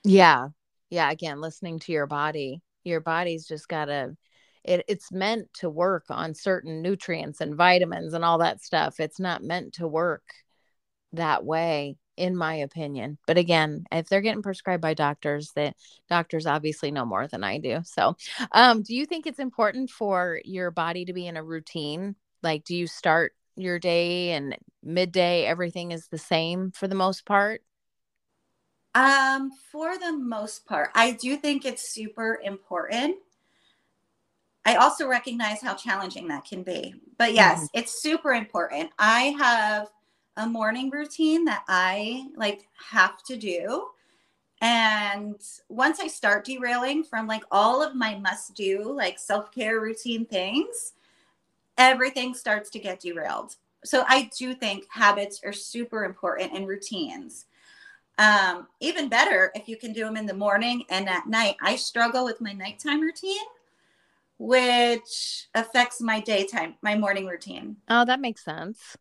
Yeah. 0.03 0.49
Yeah. 0.91 1.09
Again, 1.11 1.41
listening 1.41 1.79
to 1.81 1.93
your 1.93 2.07
body, 2.07 2.63
your 2.83 3.01
body's 3.01 3.47
just 3.47 3.69
got 3.69 3.85
to, 3.85 4.17
it, 4.65 4.85
it's 4.89 5.13
meant 5.13 5.53
to 5.55 5.71
work 5.71 6.07
on 6.11 6.35
certain 6.35 6.83
nutrients 6.83 7.41
and 7.41 7.55
vitamins 7.55 8.13
and 8.13 8.25
all 8.25 8.39
that 8.39 8.61
stuff. 8.61 8.99
It's 8.99 9.21
not 9.21 9.45
meant 9.45 9.75
to 9.75 9.87
work 9.87 10.25
that 11.13 11.45
way 11.45 11.97
in 12.17 12.37
my 12.37 12.55
opinion. 12.55 13.19
But 13.27 13.39
again, 13.39 13.85
if 13.93 14.09
they're 14.09 14.21
getting 14.21 14.43
prescribed 14.43 14.83
by 14.83 14.95
doctors, 14.95 15.53
that 15.55 15.77
doctors 16.09 16.47
obviously 16.47 16.91
know 16.91 17.05
more 17.05 17.27
than 17.27 17.45
I 17.45 17.59
do. 17.59 17.81
So, 17.85 18.17
um, 18.53 18.83
do 18.83 18.95
you 18.95 19.07
think 19.07 19.27
it's 19.27 19.39
important 19.39 19.91
for 19.91 20.41
your 20.45 20.71
body 20.71 21.05
to 21.05 21.13
be 21.13 21.27
in 21.27 21.37
a 21.37 21.45
routine? 21.45 22.17
Like, 22.43 22.65
do 22.65 22.75
you 22.75 22.87
start 22.87 23.33
your 23.57 23.79
day 23.79 24.33
and 24.33 24.57
midday, 24.83 25.45
everything 25.47 25.93
is 25.93 26.09
the 26.09 26.19
same 26.19 26.71
for 26.71 26.89
the 26.89 26.95
most 26.95 27.25
part? 27.25 27.63
Um, 28.95 29.51
for 29.71 29.99
the 29.99 30.13
most 30.13 30.65
part, 30.67 30.91
I 30.95 31.13
do 31.13 31.37
think 31.37 31.67
it's 31.67 31.93
super 31.93 32.41
important. 32.43 33.17
I 34.65 34.77
also 34.77 35.07
recognize 35.07 35.61
how 35.61 35.75
challenging 35.75 36.29
that 36.29 36.45
can 36.45 36.63
be. 36.63 36.95
But 37.19 37.35
yes, 37.35 37.59
mm-hmm. 37.59 37.79
it's 37.79 38.03
super 38.03 38.33
important. 38.33 38.91
I 38.99 39.35
have 39.39 39.89
a 40.37 40.47
morning 40.47 40.91
routine 40.91 41.45
that 41.47 41.65
I 41.69 42.29
like 42.37 42.69
have 42.91 43.23
to 43.25 43.37
do. 43.37 43.89
And 44.61 45.41
once 45.69 46.01
I 46.01 46.07
start 46.07 46.45
derailing 46.45 47.05
from 47.05 47.27
like 47.27 47.45
all 47.51 47.83
of 47.83 47.95
my 47.95 48.15
must 48.19 48.55
do, 48.55 48.93
like 48.93 49.19
self 49.19 49.53
care 49.53 49.81
routine 49.81 50.25
things, 50.25 50.95
everything 51.79 52.35
starts 52.35 52.71
to 52.71 52.79
get 52.79 53.01
derailed. 53.01 53.57
So 53.85 54.05
I 54.09 54.31
do 54.37 54.55
think 54.55 54.87
habits 54.91 55.41
are 55.45 55.53
super 55.53 56.05
important 56.05 56.53
and 56.55 56.67
routines. 56.67 57.47
Um, 58.19 58.67
even 58.81 59.09
better 59.09 59.53
if 59.55 59.69
you 59.69 59.77
can 59.77 59.93
do 59.93 60.05
them 60.05 60.17
in 60.17 60.27
the 60.27 60.35
morning 60.35 60.85
and 60.89 61.09
at 61.09 61.27
night. 61.27 61.57
I 61.61 61.77
struggle 61.77 62.25
with 62.25 62.41
my 62.41 62.53
nighttime 62.53 63.03
routine, 63.03 63.45
which 64.39 65.49
affects 65.55 66.01
my 66.01 66.21
daytime, 66.21 66.77
my 66.81 66.97
morning 66.97 67.27
routine. 67.27 67.77
Oh, 67.89 68.07
that 68.07 68.21
makes 68.21 68.43
sense. 68.43 68.97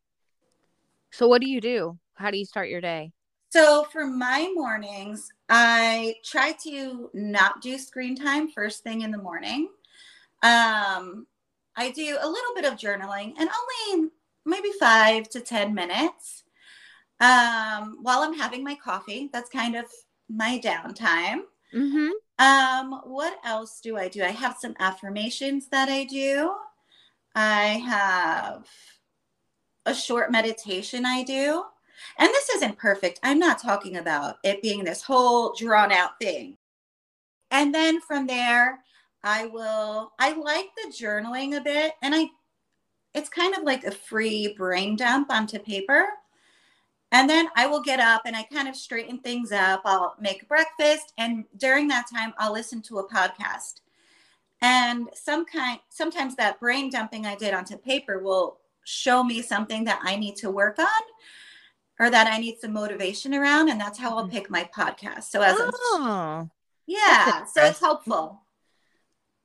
So, 1.12 1.28
what 1.28 1.42
do 1.42 1.50
you 1.50 1.62
do? 1.62 1.98
How 2.16 2.30
do 2.32 2.38
you 2.38 2.46
start 2.46 2.70
your 2.70 2.82
day? 2.82 3.12
So, 3.50 3.86
for 3.92 4.06
my 4.06 4.52
mornings, 4.54 5.30
I 5.50 6.16
try 6.24 6.54
to 6.64 7.10
not 7.14 7.62
do 7.62 7.78
screen 7.78 8.16
time 8.16 8.50
first 8.50 8.84
thing 8.84 9.02
in 9.02 9.12
the 9.12 9.18
morning. 9.18 9.70
Um, 10.44 11.28
I 11.76 11.92
do 11.96 12.18
a 12.22 12.30
little 12.30 12.56
bit 12.56 12.66
of 12.66 12.76
journaling 12.76 13.34
and 13.40 13.50
only 13.50 14.12
maybe 14.46 14.72
five 14.80 15.30
to 15.32 15.42
10 15.42 15.74
minutes. 15.74 16.44
um, 17.22 18.00
while 18.04 18.22
I'm 18.24 18.34
having 18.38 18.64
my 18.64 18.76
coffee. 18.76 19.30
That's 19.34 19.50
kind 19.50 19.76
of 19.76 19.86
my 20.30 20.60
downtime. 20.64 21.42
Mm-hmm. 21.74 22.10
Um, 22.40 23.02
what 23.06 23.40
else 23.46 23.80
do 23.82 23.98
I 23.98 24.08
do? 24.10 24.24
I 24.24 24.32
have 24.32 24.58
some 24.60 24.76
affirmations 24.80 25.68
that 25.70 25.90
I 25.90 26.04
do. 26.06 26.54
I 27.36 27.84
have 27.86 28.68
a 29.86 29.94
short 29.94 30.32
meditation 30.32 31.06
I 31.06 31.24
do. 31.24 31.64
And 32.18 32.30
this 32.30 32.50
isn't 32.50 32.78
perfect. 32.78 33.20
I'm 33.24 33.40
not 33.40 33.62
talking 33.62 33.98
about 33.98 34.38
it 34.44 34.62
being 34.62 34.84
this 34.84 35.02
whole 35.02 35.54
drawn 35.56 35.92
out 35.92 36.20
thing. 36.20 36.58
And 37.52 37.74
then 37.74 38.02
from 38.02 38.28
there, 38.28 38.80
I 39.24 39.46
will, 39.48 40.12
I 40.20 40.34
like 40.34 40.70
the 40.76 40.92
journaling 40.92 41.58
a 41.58 41.62
bit. 41.62 41.94
And 42.02 42.14
I, 42.14 42.28
it's 43.14 43.30
kind 43.30 43.56
of 43.56 43.64
like 43.64 43.84
a 43.84 43.92
free 43.92 44.54
brain 44.58 44.96
dump 44.96 45.32
onto 45.32 45.60
paper. 45.60 46.06
And 47.12 47.30
then 47.30 47.48
I 47.56 47.68
will 47.68 47.82
get 47.82 48.00
up 48.00 48.24
and 48.26 48.36
I 48.36 48.44
kind 48.44 48.68
of 48.68 48.76
straighten 48.76 49.20
things 49.20 49.52
up. 49.52 49.82
I'll 49.86 50.16
make 50.20 50.48
breakfast. 50.50 51.14
And 51.18 51.46
during 51.58 51.88
that 51.88 52.08
time, 52.14 52.34
I'll 52.38 52.54
listen 52.54 52.82
to 52.84 53.00
a 53.00 53.08
podcast. 53.08 53.82
And 54.62 55.10
some 55.14 55.46
kind, 55.46 55.80
sometimes 55.90 56.36
that 56.36 56.60
brain 56.60 56.90
dumping 56.90 57.26
I 57.26 57.36
did 57.36 57.54
onto 57.54 57.78
paper 57.78 58.20
will 58.20 58.58
show 58.86 59.24
me 59.24 59.42
something 59.42 59.84
that 59.84 60.00
I 60.04 60.16
need 60.16 60.38
to 60.38 60.50
work 60.50 60.80
on 60.80 60.86
or 62.00 62.10
that 62.10 62.28
I 62.28 62.38
need 62.38 62.60
some 62.60 62.74
motivation 62.74 63.34
around. 63.34 63.70
And 63.70 63.80
that's 63.80 64.00
how 64.00 64.16
I'll 64.16 64.24
mm-hmm. 64.24 64.32
pick 64.32 64.50
my 64.50 64.70
podcast. 64.76 65.24
So 65.24 65.42
as 65.42 65.56
oh, 65.60 66.50
yeah, 66.86 67.46
so 67.46 67.66
it's 67.66 67.80
helpful. 67.80 68.42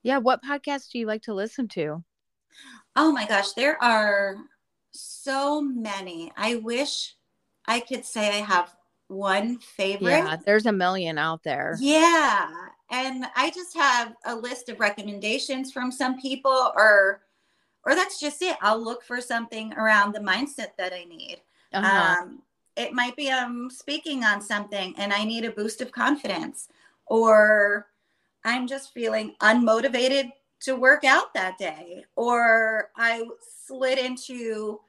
Yeah. 0.03 0.19
What 0.19 0.43
podcast 0.43 0.91
do 0.91 0.99
you 0.99 1.05
like 1.05 1.23
to 1.23 1.33
listen 1.33 1.67
to? 1.69 2.03
Oh 2.95 3.11
my 3.11 3.25
gosh, 3.27 3.53
there 3.53 3.81
are 3.83 4.37
so 4.91 5.61
many. 5.61 6.31
I 6.35 6.55
wish 6.55 7.15
I 7.65 7.79
could 7.79 8.05
say 8.05 8.27
I 8.29 8.43
have 8.43 8.73
one 9.07 9.59
favorite. 9.59 10.09
Yeah, 10.09 10.37
there's 10.45 10.65
a 10.65 10.71
million 10.71 11.17
out 11.17 11.43
there. 11.43 11.77
Yeah. 11.79 12.49
And 12.89 13.25
I 13.35 13.51
just 13.51 13.75
have 13.75 14.15
a 14.25 14.35
list 14.35 14.69
of 14.69 14.79
recommendations 14.79 15.71
from 15.71 15.91
some 15.91 16.19
people 16.19 16.71
or 16.75 17.21
or 17.85 17.95
that's 17.95 18.19
just 18.19 18.41
it. 18.41 18.57
I'll 18.61 18.83
look 18.83 19.03
for 19.03 19.21
something 19.21 19.73
around 19.73 20.13
the 20.13 20.19
mindset 20.19 20.75
that 20.77 20.93
I 20.93 21.03
need. 21.03 21.41
Uh-huh. 21.73 22.21
Um, 22.21 22.41
it 22.75 22.93
might 22.93 23.15
be 23.15 23.31
I'm 23.31 23.69
speaking 23.69 24.23
on 24.23 24.41
something 24.41 24.93
and 24.97 25.11
I 25.13 25.23
need 25.23 25.45
a 25.45 25.51
boost 25.51 25.81
of 25.81 25.91
confidence, 25.91 26.69
or 27.05 27.87
I'm 28.45 28.67
just 28.67 28.93
feeling 28.93 29.35
unmotivated 29.41 30.31
to 30.61 30.75
work 30.75 31.03
out 31.03 31.33
that 31.33 31.57
day, 31.57 32.05
or 32.15 32.91
I 32.95 33.25
slid 33.65 33.97
into 33.97 34.79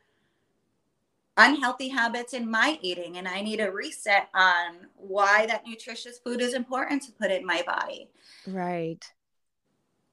unhealthy 1.39 1.89
habits 1.89 2.35
in 2.35 2.51
my 2.51 2.79
eating 2.83 3.17
and 3.17 3.27
I 3.27 3.41
need 3.41 3.61
a 3.61 3.73
reset 3.73 4.29
on 4.35 4.87
why 4.97 5.47
that 5.47 5.67
nutritious 5.67 6.19
food 6.19 6.43
is 6.43 6.53
important 6.53 7.03
to 7.05 7.13
put 7.13 7.31
in 7.31 7.47
my 7.47 7.63
body. 7.63 8.11
Right. 8.47 9.03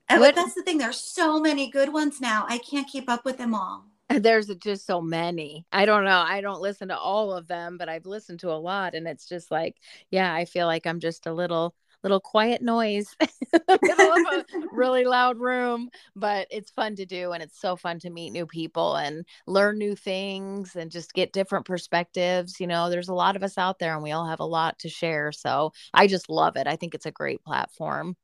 And 0.10 0.22
what, 0.22 0.36
that's 0.36 0.56
the 0.56 0.64
thing. 0.64 0.80
There's 0.80 1.00
so 1.00 1.40
many 1.40 1.70
good 1.70 1.94
ones 1.94 2.20
now. 2.20 2.46
I 2.50 2.58
can't 2.58 2.88
keep 2.88 3.10
up 3.10 3.26
with 3.26 3.38
them 3.38 3.54
all. 3.54 3.86
There's 4.10 4.48
just 4.48 4.88
so 4.88 5.02
many. 5.02 5.68
I 5.72 5.86
don't 5.86 6.04
know. 6.04 6.24
I 6.28 6.42
don't 6.42 6.62
listen 6.62 6.88
to 6.88 6.98
all 6.98 7.32
of 7.32 7.48
them, 7.48 7.78
but 7.78 7.90
I've 7.90 8.08
listened 8.08 8.40
to 8.40 8.52
a 8.52 8.58
lot 8.58 8.96
and 8.96 9.08
it's 9.08 9.28
just 9.28 9.52
like, 9.52 9.76
yeah, 10.10 10.34
I 10.34 10.46
feel 10.46 10.66
like 10.66 10.88
I'm 10.88 11.00
just 11.00 11.28
a 11.28 11.34
little 11.34 11.76
little 12.04 12.20
quiet 12.20 12.62
noise 12.62 13.14
middle 13.82 14.14
of 14.14 14.26
a 14.32 14.46
really 14.72 15.04
loud 15.04 15.38
room 15.38 15.90
but 16.16 16.48
it's 16.50 16.72
fun 16.72 16.96
to 16.96 17.06
do 17.06 17.34
and 17.34 17.44
it's 17.44 17.60
so 17.60 17.76
fun 17.76 18.00
to 18.00 18.10
meet 18.10 18.30
new 18.30 18.46
people 18.46 18.96
and 18.96 19.26
learn 19.48 19.78
new 19.78 19.96
things 19.96 20.78
and 20.78 20.92
just 20.92 21.14
get 21.14 21.34
different 21.34 21.66
perspectives 21.66 22.60
you 22.60 22.68
know 22.68 22.90
there's 22.90 23.10
a 23.10 23.14
lot 23.14 23.36
of 23.36 23.44
us 23.44 23.58
out 23.58 23.80
there 23.80 23.94
and 23.94 24.04
we 24.04 24.12
all 24.12 24.26
have 24.26 24.40
a 24.40 24.46
lot 24.46 24.80
to 24.80 24.88
share 24.88 25.34
so 25.34 25.74
i 25.94 26.08
just 26.08 26.30
love 26.30 26.56
it 26.56 26.68
i 26.68 26.76
think 26.78 26.96
it's 26.96 27.06
a 27.06 27.12
great 27.12 27.44
platform 27.44 28.16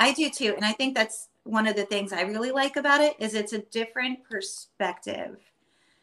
I 0.00 0.12
do 0.12 0.30
too. 0.30 0.54
And 0.56 0.64
I 0.64 0.72
think 0.72 0.96
that's 0.96 1.28
one 1.44 1.66
of 1.66 1.76
the 1.76 1.84
things 1.84 2.12
I 2.12 2.22
really 2.22 2.50
like 2.50 2.76
about 2.76 3.00
it 3.00 3.14
is 3.20 3.34
it's 3.34 3.52
a 3.52 3.62
different 3.70 4.24
perspective. 4.24 5.36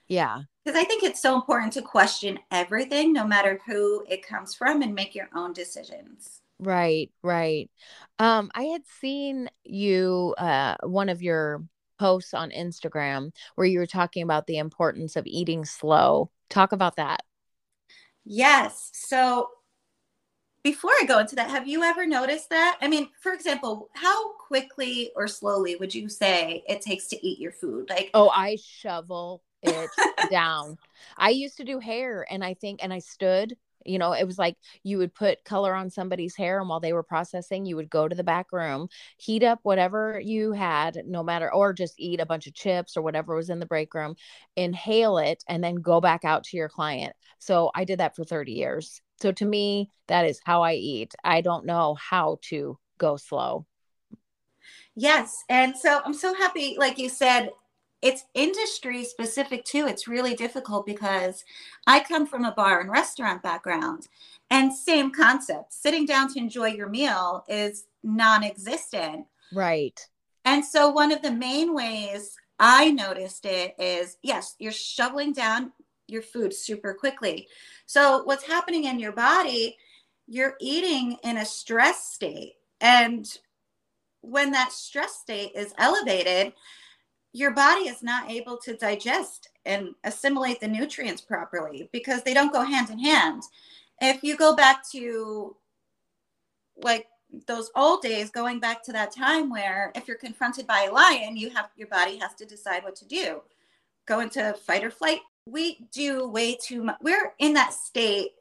Yeah. 0.08 0.44
Because 0.64 0.80
I 0.80 0.86
think 0.86 1.04
it's 1.04 1.22
so 1.22 1.36
important 1.36 1.74
to 1.74 1.82
question 1.82 2.40
everything, 2.52 3.12
no 3.12 3.26
matter 3.26 3.60
who 3.66 4.06
it 4.08 4.26
comes 4.26 4.56
from, 4.56 4.82
and 4.82 4.96
make 4.96 5.16
your 5.16 5.30
own 5.36 5.52
decisions. 5.52 6.42
Right, 6.60 7.12
right. 7.24 7.70
Um, 8.20 8.52
I 8.56 8.64
had 8.64 8.84
seen 9.00 9.50
you 9.64 10.34
uh 10.38 10.76
one 10.84 11.10
of 11.10 11.22
your 11.22 11.64
posts 12.00 12.34
on 12.34 12.52
Instagram 12.52 13.32
where 13.56 13.68
you 13.68 13.80
were 13.80 13.88
talking 13.88 14.24
about 14.24 14.48
the 14.48 14.58
importance 14.58 15.16
of 15.16 15.26
eating 15.28 15.66
slow. 15.66 16.32
Talk 16.50 16.72
about 16.72 16.96
that. 16.98 17.24
Yes. 18.26 18.92
So 18.94 19.50
before 20.68 20.92
I 21.02 21.06
go 21.06 21.20
into 21.20 21.34
that, 21.38 21.50
have 21.50 21.66
you 21.66 21.82
ever 21.82 22.06
noticed 22.06 22.50
that? 22.50 22.78
I 22.82 22.90
mean, 22.90 23.08
for 23.22 23.32
example, 23.32 23.90
how 23.94 24.34
quickly 24.34 25.12
or 25.16 25.26
slowly 25.26 25.78
would 25.78 25.96
you 25.96 26.10
say 26.10 26.62
it 26.68 26.82
takes 26.82 27.08
to 27.08 27.26
eat 27.26 27.40
your 27.40 27.54
food? 27.54 27.90
Like, 27.90 28.10
oh, 28.14 28.30
I 28.30 28.58
shovel 28.62 29.44
it 29.64 29.90
down. 30.30 30.78
I 31.18 31.30
used 31.30 31.56
to 31.58 31.64
do 31.64 31.80
hair 31.80 32.28
and 32.30 32.44
I 32.44 32.54
think, 32.54 32.82
and 32.84 32.92
I 32.92 33.00
stood 33.00 33.56
you 33.86 33.98
know, 33.98 34.12
it 34.12 34.26
was 34.26 34.38
like 34.38 34.58
you 34.84 34.98
would 34.98 35.16
put 35.16 35.46
color 35.46 35.74
on 35.74 35.90
somebody's 35.90 36.36
hair, 36.36 36.60
and 36.60 36.68
while 36.68 36.82
they 36.82 36.92
were 36.92 37.04
processing, 37.04 37.66
you 37.66 37.78
would 37.78 37.90
go 37.90 38.06
to 38.06 38.16
the 38.16 38.24
back 38.24 38.48
room, 38.52 38.90
heat 39.18 39.44
up 39.44 39.60
whatever 39.64 40.20
you 40.22 40.52
had, 40.52 41.04
no 41.06 41.24
matter, 41.24 41.54
or 41.54 41.72
just 41.72 41.94
eat 41.98 42.20
a 42.20 42.26
bunch 42.26 42.48
of 42.48 42.54
chips 42.54 42.98
or 42.98 43.02
whatever 43.02 43.34
was 43.34 43.50
in 43.50 43.60
the 43.60 43.66
break 43.66 43.94
room, 43.94 44.16
inhale 44.58 45.18
it, 45.20 45.42
and 45.48 45.64
then 45.64 45.76
go 45.76 46.02
back 46.02 46.26
out 46.26 46.44
to 46.44 46.58
your 46.58 46.68
client. 46.68 47.16
So 47.40 47.72
I 47.74 47.86
did 47.86 48.00
that 48.02 48.16
for 48.16 48.26
30 48.26 48.52
years. 48.52 49.02
So 49.20 49.32
to 49.32 49.46
me, 49.46 49.92
that 50.08 50.26
is 50.26 50.40
how 50.44 50.62
I 50.62 50.74
eat. 50.74 51.16
I 51.24 51.42
don't 51.42 51.66
know 51.66 51.96
how 51.96 52.40
to 52.44 52.78
go 52.98 53.18
slow. 53.18 53.66
Yes. 54.96 55.44
And 55.50 55.78
so 55.78 56.02
I'm 56.04 56.14
so 56.14 56.34
happy, 56.34 56.76
like 56.78 56.98
you 56.98 57.10
said, 57.10 57.52
it's 58.02 58.26
industry 58.34 59.04
specific 59.04 59.66
too. 59.66 59.88
It's 59.88 60.08
really 60.08 60.36
difficult 60.36 60.86
because 60.86 61.44
I 61.88 62.00
come 62.02 62.28
from 62.28 62.46
a 62.46 62.52
bar 62.52 62.80
and 62.80 62.92
restaurant 62.92 63.42
background 63.42 64.08
and 64.50 64.74
same 64.74 65.12
concept. 65.12 65.74
Sitting 65.74 66.06
down 66.06 66.32
to 66.34 66.40
enjoy 66.40 66.70
your 66.70 66.90
meal 66.90 67.44
is 67.48 67.86
non 68.04 68.44
existent. 68.44 69.26
Right. 69.54 70.00
And 70.46 70.64
so 70.64 70.90
one 70.90 71.12
of 71.12 71.22
the 71.22 71.32
main 71.32 71.74
ways 71.74 72.36
I 72.60 72.92
noticed 72.92 73.46
it 73.46 73.76
is 73.80 74.18
yes, 74.22 74.56
you're 74.60 74.72
shoveling 74.72 75.34
down 75.34 75.74
your 76.08 76.22
food 76.22 76.54
super 76.54 76.94
quickly. 76.94 77.48
So 77.86 78.24
what's 78.24 78.44
happening 78.44 78.86
in 78.86 79.00
your 79.00 79.12
body, 79.12 79.78
you're 80.28 80.56
eating 80.60 81.18
in 81.24 81.38
a 81.38 81.46
stress 81.46 82.14
state. 82.14 82.54
And 82.82 83.28
when 84.22 84.52
that 84.52 84.72
stress 84.72 85.16
state 85.16 85.52
is 85.56 85.74
elevated, 85.78 86.54
your 87.34 87.52
body 87.52 87.82
is 87.82 88.02
not 88.02 88.32
able 88.32 88.58
to 88.58 88.76
digest 88.76 89.50
and 89.66 89.94
assimilate 90.04 90.60
the 90.60 90.68
nutrients 90.68 91.22
properly 91.22 91.90
because 91.92 92.24
they 92.24 92.34
don't 92.34 92.54
go 92.54 92.64
hand 92.64 92.90
in 92.90 93.00
hand. 93.00 93.44
If 94.02 94.24
you 94.24 94.38
go 94.38 94.56
back 94.56 94.88
to 94.92 95.56
like 96.84 97.08
those 97.48 97.70
old 97.76 98.02
days, 98.02 98.30
going 98.30 98.60
back 98.60 98.84
to 98.84 98.92
that 98.94 99.14
time 99.14 99.50
where 99.50 99.92
if 99.96 100.08
you're 100.08 100.18
confronted 100.18 100.66
by 100.66 100.88
a 100.90 100.92
lion, 100.92 101.36
you 101.36 101.50
have 101.50 101.70
your 101.76 101.90
body 101.90 102.18
has 102.18 102.34
to 102.36 102.46
decide 102.46 102.84
what 102.84 102.96
to 102.98 103.06
do. 103.06 103.42
Go 104.06 104.22
into 104.22 104.54
fight 104.66 104.84
or 104.84 104.92
flight. 104.92 105.20
We 105.50 105.88
do 105.92 106.28
way 106.28 106.56
too 106.56 106.84
much. 106.84 106.98
We're 107.02 107.34
in 107.40 107.54
that 107.54 107.74
state 107.74 108.32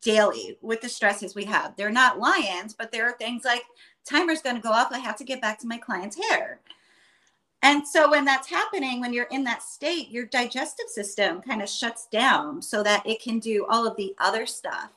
daily 0.00 0.58
with 0.62 0.80
the 0.80 0.88
stresses 0.88 1.34
we 1.34 1.44
have. 1.44 1.76
They're 1.76 1.90
not 1.90 2.18
lions, 2.18 2.74
but 2.74 2.90
there 2.90 3.06
are 3.06 3.12
things 3.12 3.44
like 3.44 3.62
timer's 4.04 4.42
going 4.42 4.56
to 4.56 4.62
go 4.62 4.70
off. 4.70 4.88
I 4.90 4.98
have 4.98 5.16
to 5.16 5.24
get 5.24 5.40
back 5.40 5.58
to 5.60 5.66
my 5.66 5.78
client's 5.78 6.18
hair 6.28 6.60
and 7.62 7.86
so 7.86 8.10
when 8.10 8.24
that's 8.24 8.48
happening, 8.48 9.00
when 9.00 9.12
you're 9.12 9.28
in 9.30 9.44
that 9.44 9.62
state, 9.62 10.10
your 10.10 10.26
digestive 10.26 10.88
system 10.88 11.40
kind 11.40 11.62
of 11.62 11.68
shuts 11.68 12.06
down 12.06 12.60
so 12.60 12.82
that 12.82 13.06
it 13.06 13.22
can 13.22 13.38
do 13.38 13.66
all 13.68 13.86
of 13.86 13.96
the 13.96 14.14
other 14.18 14.46
stuff. 14.46 14.90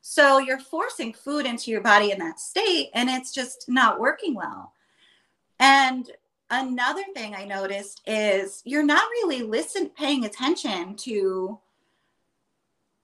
So 0.00 0.38
you're 0.38 0.58
forcing 0.58 1.12
food 1.12 1.44
into 1.44 1.70
your 1.70 1.82
body 1.82 2.10
in 2.10 2.18
that 2.20 2.40
state 2.40 2.90
and 2.94 3.10
it's 3.10 3.32
just 3.32 3.68
not 3.68 4.00
working 4.00 4.34
well. 4.34 4.72
And 5.60 6.10
another 6.50 7.04
thing 7.14 7.34
I 7.34 7.44
noticed 7.44 8.02
is 8.06 8.62
you're 8.64 8.84
not 8.84 9.08
really 9.10 9.42
listen 9.42 9.90
paying 9.90 10.24
attention 10.24 10.96
to 10.96 11.58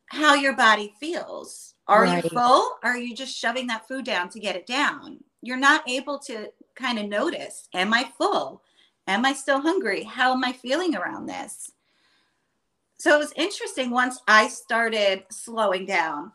how 0.07 0.35
your 0.35 0.57
body 0.57 0.92
feels. 0.98 1.74
Are 1.87 2.03
right. 2.03 2.22
you 2.22 2.31
full? 2.31 2.79
Are 2.83 2.96
you 2.96 3.14
just 3.14 3.37
shoving 3.37 3.66
that 3.68 3.88
food 3.88 4.05
down 4.05 4.29
to 4.31 4.40
get 4.40 4.57
it 4.57 4.66
down? 4.66 5.18
You're 5.42 5.57
not 5.57 5.88
able 5.88 6.18
to 6.20 6.50
kind 6.74 6.98
of 6.98 7.07
notice, 7.07 7.68
am 7.74 7.92
I 7.94 8.11
full? 8.16 8.62
Am 9.07 9.24
I 9.24 9.33
still 9.33 9.61
hungry? 9.61 10.05
How 10.05 10.33
am 10.33 10.44
I 10.44 10.53
feeling 10.53 10.94
around 10.94 11.26
this? 11.26 11.72
So 12.98 13.14
it 13.14 13.18
was 13.18 13.33
interesting 13.35 13.90
once 13.90 14.20
I 14.29 14.48
started 14.48 15.24
slowing 15.31 15.87
down. 15.87 16.33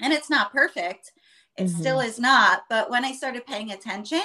And 0.00 0.12
it's 0.12 0.30
not 0.30 0.52
perfect. 0.52 1.12
It 1.56 1.64
mm-hmm. 1.64 1.80
still 1.80 2.00
is 2.00 2.18
not. 2.20 2.62
But 2.70 2.88
when 2.88 3.04
I 3.04 3.12
started 3.12 3.46
paying 3.46 3.72
attention, 3.72 4.22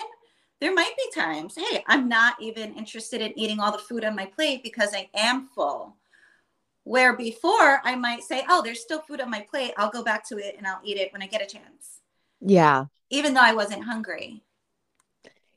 there 0.63 0.73
might 0.73 0.93
be 0.95 1.19
times, 1.19 1.57
hey, 1.57 1.83
I'm 1.87 2.07
not 2.07 2.35
even 2.39 2.73
interested 2.75 3.19
in 3.19 3.37
eating 3.37 3.59
all 3.59 3.73
the 3.73 3.77
food 3.77 4.05
on 4.05 4.15
my 4.15 4.25
plate 4.25 4.63
because 4.63 4.93
I 4.93 5.09
am 5.13 5.49
full. 5.53 5.97
Where 6.85 7.17
before 7.17 7.81
I 7.83 7.97
might 7.97 8.23
say, 8.23 8.45
oh, 8.47 8.61
there's 8.61 8.79
still 8.79 9.01
food 9.01 9.19
on 9.19 9.29
my 9.29 9.41
plate. 9.41 9.73
I'll 9.75 9.91
go 9.91 10.05
back 10.05 10.25
to 10.29 10.37
it 10.37 10.55
and 10.57 10.65
I'll 10.65 10.79
eat 10.81 10.95
it 10.95 11.11
when 11.11 11.21
I 11.21 11.27
get 11.27 11.41
a 11.41 11.45
chance. 11.45 11.99
Yeah. 12.39 12.85
Even 13.09 13.33
though 13.33 13.41
I 13.41 13.53
wasn't 13.53 13.83
hungry. 13.83 14.41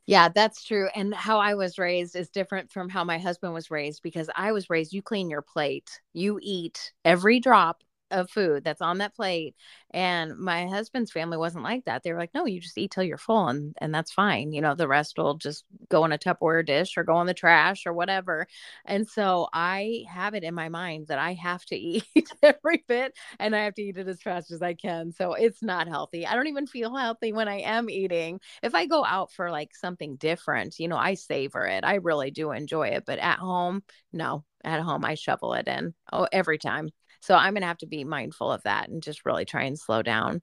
Yeah, 0.07 0.29
that's 0.29 0.65
true. 0.65 0.89
And 0.93 1.15
how 1.15 1.39
I 1.39 1.55
was 1.55 1.79
raised 1.79 2.17
is 2.17 2.29
different 2.29 2.73
from 2.73 2.89
how 2.89 3.05
my 3.05 3.19
husband 3.19 3.55
was 3.55 3.71
raised 3.71 4.03
because 4.03 4.29
I 4.35 4.51
was 4.51 4.71
raised 4.71 4.93
you 4.93 5.03
clean 5.03 5.31
your 5.31 5.43
plate, 5.43 6.01
you 6.15 6.41
eat 6.43 6.93
every 7.05 7.39
drop 7.39 7.85
of 8.11 8.31
food 8.31 8.63
that's 8.63 8.81
on 8.81 8.99
that 8.99 9.15
plate 9.15 9.55
and 9.91 10.37
my 10.39 10.67
husband's 10.67 11.11
family 11.11 11.37
wasn't 11.37 11.65
like 11.65 11.85
that. 11.87 12.03
They 12.03 12.13
were 12.13 12.19
like 12.19 12.35
no 12.35 12.47
you 12.47 12.61
just 12.61 12.79
eat 12.79 12.91
till 12.91 13.03
you're 13.03 13.19
full 13.19 13.49
and 13.49 13.75
and 13.81 13.95
that's 13.95 14.13
fine. 14.13 14.53
You 14.53 14.61
know 14.61 14.75
the 14.75 14.89
rest 14.89 15.19
will 15.19 15.35
just 15.35 15.65
go 15.89 16.05
in 16.05 16.13
a 16.13 16.19
tupperware 16.19 16.65
dish 16.65 16.97
or 16.97 17.05
go 17.05 17.21
in 17.21 17.27
the 17.27 17.35
trash 17.35 17.87
or 17.87 17.93
whatever. 17.93 18.47
And 18.85 19.09
so 19.09 19.49
i 19.53 20.05
have 20.09 20.35
it 20.35 20.45
in 20.45 20.55
my 20.55 20.69
mind 20.69 21.09
that 21.09 21.19
i 21.19 21.35
have 21.35 21.65
to 21.67 21.77
eat 21.77 22.05
every 22.43 22.85
bit 22.87 23.17
and 23.39 23.55
i 23.57 23.65
have 23.65 23.75
to 23.75 23.83
eat 23.83 23.99
it 23.99 24.09
as 24.09 24.23
fast 24.23 24.51
as 24.51 24.63
i 24.63 24.75
can. 24.75 25.13
So 25.13 25.35
it's 25.35 25.63
not 25.63 25.89
healthy. 25.89 26.27
I 26.27 26.35
don't 26.35 26.47
even 26.49 26.67
feel 26.67 26.95
healthy 26.95 27.33
when 27.33 27.49
i 27.49 27.61
am 27.61 27.91
eating. 27.91 28.41
If 28.63 28.75
i 28.75 28.87
go 28.87 29.05
out 29.05 29.33
for 29.33 29.51
like 29.51 29.75
something 29.75 30.17
different 30.17 30.79
you 30.79 30.89
know 30.89 30.97
i 30.97 31.15
savor 31.15 31.67
it. 31.67 31.85
I 31.85 31.97
really 31.97 32.31
do 32.31 32.53
enjoy 32.53 32.89
it 32.89 33.05
but 33.07 33.19
at 33.19 33.39
home 33.39 33.83
no. 34.13 34.45
At 34.65 34.81
home 34.81 35.05
i 35.05 35.15
shovel 35.15 35.55
it 35.55 35.69
in 35.69 35.95
oh 36.13 36.27
every 36.33 36.59
time 36.59 36.91
so 37.27 37.35
I'm 37.35 37.55
going 37.55 37.63
to 37.63 37.67
have 37.67 37.79
to 37.79 37.87
be 37.87 38.05
mindful 38.05 38.53
of 38.53 38.63
that 38.63 38.89
and 38.89 39.03
just 39.03 39.27
really 39.27 39.45
try 39.45 39.65
and 39.65 39.77
slow 39.77 40.01
down. 40.01 40.43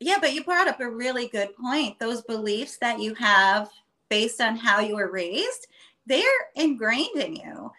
Yeah, 0.00 0.16
but 0.20 0.34
you 0.34 0.42
brought 0.42 0.66
up 0.66 0.80
a 0.80 0.90
really 0.90 1.28
good 1.28 1.54
point. 1.54 2.00
Those 2.00 2.20
beliefs 2.22 2.78
that 2.78 2.98
you 2.98 3.14
have 3.14 3.70
based 4.10 4.40
on 4.40 4.56
how 4.56 4.80
you 4.80 4.96
were 4.96 5.12
raised, 5.12 5.68
they're 6.04 6.20
ingrained 6.56 7.16
in 7.16 7.36
you. 7.36 7.70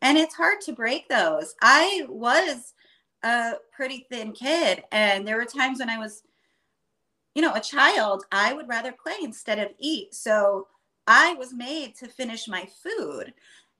And 0.00 0.16
it's 0.16 0.36
hard 0.36 0.60
to 0.62 0.72
break 0.72 1.08
those. 1.08 1.56
I 1.60 2.06
was 2.08 2.74
a 3.24 3.54
pretty 3.72 4.06
thin 4.08 4.32
kid, 4.32 4.84
and 4.92 5.26
there 5.26 5.36
were 5.36 5.44
times 5.44 5.80
when 5.80 5.90
I 5.90 5.98
was, 5.98 6.22
you 7.34 7.42
know, 7.42 7.54
a 7.54 7.60
child, 7.60 8.24
I 8.30 8.52
would 8.52 8.68
rather 8.68 8.92
play 8.92 9.16
instead 9.20 9.58
of 9.58 9.70
eat. 9.80 10.14
So 10.14 10.68
I 11.08 11.34
was 11.34 11.52
made 11.52 11.96
to 11.96 12.06
finish 12.06 12.46
my 12.46 12.68
food. 12.84 13.34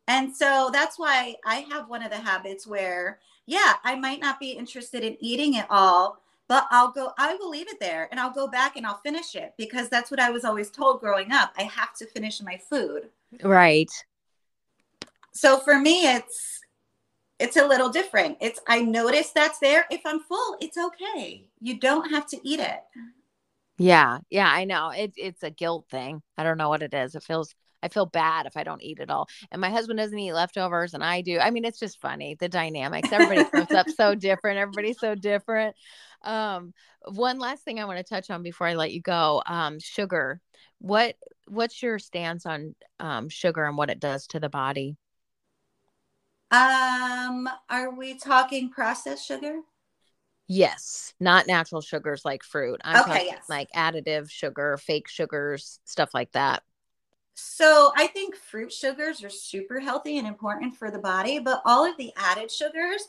And 0.08 0.34
so 0.34 0.70
that's 0.72 0.98
why 0.98 1.36
I 1.46 1.66
have 1.70 1.88
one 1.88 2.02
of 2.02 2.10
the 2.10 2.18
habits 2.18 2.66
where 2.66 3.20
yeah, 3.46 3.74
I 3.84 3.94
might 3.94 4.20
not 4.20 4.40
be 4.40 4.52
interested 4.52 5.02
in 5.04 5.16
eating 5.20 5.54
it 5.54 5.66
all, 5.68 6.20
but 6.48 6.66
I'll 6.70 6.90
go, 6.90 7.12
I 7.18 7.34
will 7.34 7.50
leave 7.50 7.68
it 7.68 7.80
there 7.80 8.08
and 8.10 8.20
I'll 8.20 8.32
go 8.32 8.46
back 8.46 8.76
and 8.76 8.86
I'll 8.86 8.98
finish 8.98 9.34
it 9.34 9.54
because 9.56 9.88
that's 9.88 10.10
what 10.10 10.20
I 10.20 10.30
was 10.30 10.44
always 10.44 10.70
told 10.70 11.00
growing 11.00 11.32
up. 11.32 11.52
I 11.56 11.62
have 11.62 11.94
to 11.96 12.06
finish 12.06 12.42
my 12.42 12.58
food. 12.70 13.08
Right. 13.42 13.90
So 15.32 15.58
for 15.58 15.78
me, 15.78 16.06
it's, 16.06 16.60
it's 17.38 17.56
a 17.56 17.66
little 17.66 17.88
different. 17.88 18.38
It's, 18.40 18.60
I 18.68 18.82
notice 18.82 19.30
that's 19.30 19.58
there. 19.58 19.86
If 19.90 20.02
I'm 20.04 20.20
full, 20.20 20.56
it's 20.60 20.78
okay. 20.78 21.48
You 21.60 21.78
don't 21.78 22.10
have 22.10 22.26
to 22.28 22.38
eat 22.44 22.60
it. 22.60 22.80
Yeah. 23.76 24.18
Yeah. 24.30 24.48
I 24.48 24.64
know. 24.64 24.90
It, 24.90 25.14
it's 25.16 25.42
a 25.42 25.50
guilt 25.50 25.86
thing. 25.90 26.22
I 26.38 26.44
don't 26.44 26.58
know 26.58 26.68
what 26.68 26.82
it 26.82 26.94
is. 26.94 27.14
It 27.14 27.24
feels 27.24 27.54
I 27.84 27.88
feel 27.88 28.06
bad 28.06 28.46
if 28.46 28.56
I 28.56 28.64
don't 28.64 28.82
eat 28.82 28.98
it 28.98 29.10
all. 29.10 29.28
And 29.52 29.60
my 29.60 29.70
husband 29.70 29.98
doesn't 29.98 30.18
eat 30.18 30.32
leftovers 30.32 30.94
and 30.94 31.04
I 31.04 31.20
do. 31.20 31.38
I 31.38 31.50
mean, 31.50 31.64
it's 31.64 31.78
just 31.78 32.00
funny 32.00 32.34
the 32.34 32.48
dynamics. 32.48 33.12
Everybody 33.12 33.44
comes 33.50 33.70
up 33.72 33.88
so 33.90 34.14
different. 34.14 34.58
Everybody's 34.58 34.98
so 34.98 35.14
different. 35.14 35.76
Um, 36.22 36.72
one 37.06 37.38
last 37.38 37.62
thing 37.62 37.78
I 37.78 37.84
want 37.84 37.98
to 37.98 38.04
touch 38.04 38.30
on 38.30 38.42
before 38.42 38.66
I 38.66 38.74
let 38.74 38.92
you 38.92 39.02
go. 39.02 39.42
Um, 39.46 39.78
sugar. 39.78 40.40
What 40.78 41.16
what's 41.46 41.82
your 41.82 41.98
stance 41.98 42.46
on 42.46 42.74
um, 42.98 43.28
sugar 43.28 43.64
and 43.64 43.76
what 43.76 43.90
it 43.90 44.00
does 44.00 44.26
to 44.28 44.40
the 44.40 44.48
body? 44.48 44.96
Um, 46.50 47.48
are 47.68 47.94
we 47.94 48.14
talking 48.16 48.70
processed 48.70 49.26
sugar? 49.26 49.60
Yes, 50.46 51.14
not 51.20 51.46
natural 51.46 51.80
sugars 51.80 52.24
like 52.24 52.42
fruit. 52.42 52.80
I'm 52.84 53.02
okay, 53.02 53.26
yes. 53.26 53.44
like 53.48 53.68
additive 53.74 54.30
sugar, 54.30 54.76
fake 54.76 55.08
sugars, 55.08 55.80
stuff 55.84 56.10
like 56.12 56.32
that. 56.32 56.62
So 57.34 57.92
I 57.96 58.06
think 58.06 58.36
fruit 58.36 58.72
sugars 58.72 59.22
are 59.24 59.30
super 59.30 59.80
healthy 59.80 60.18
and 60.18 60.26
important 60.26 60.76
for 60.76 60.90
the 60.90 60.98
body, 60.98 61.40
but 61.40 61.62
all 61.64 61.84
of 61.84 61.96
the 61.96 62.12
added 62.16 62.50
sugars, 62.50 63.08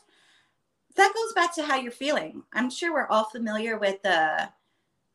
that 0.96 1.14
goes 1.14 1.32
back 1.34 1.54
to 1.54 1.62
how 1.62 1.76
you're 1.76 1.92
feeling. 1.92 2.42
I'm 2.52 2.68
sure 2.68 2.92
we're 2.92 3.06
all 3.06 3.24
familiar 3.24 3.78
with 3.78 4.02
the 4.02 4.48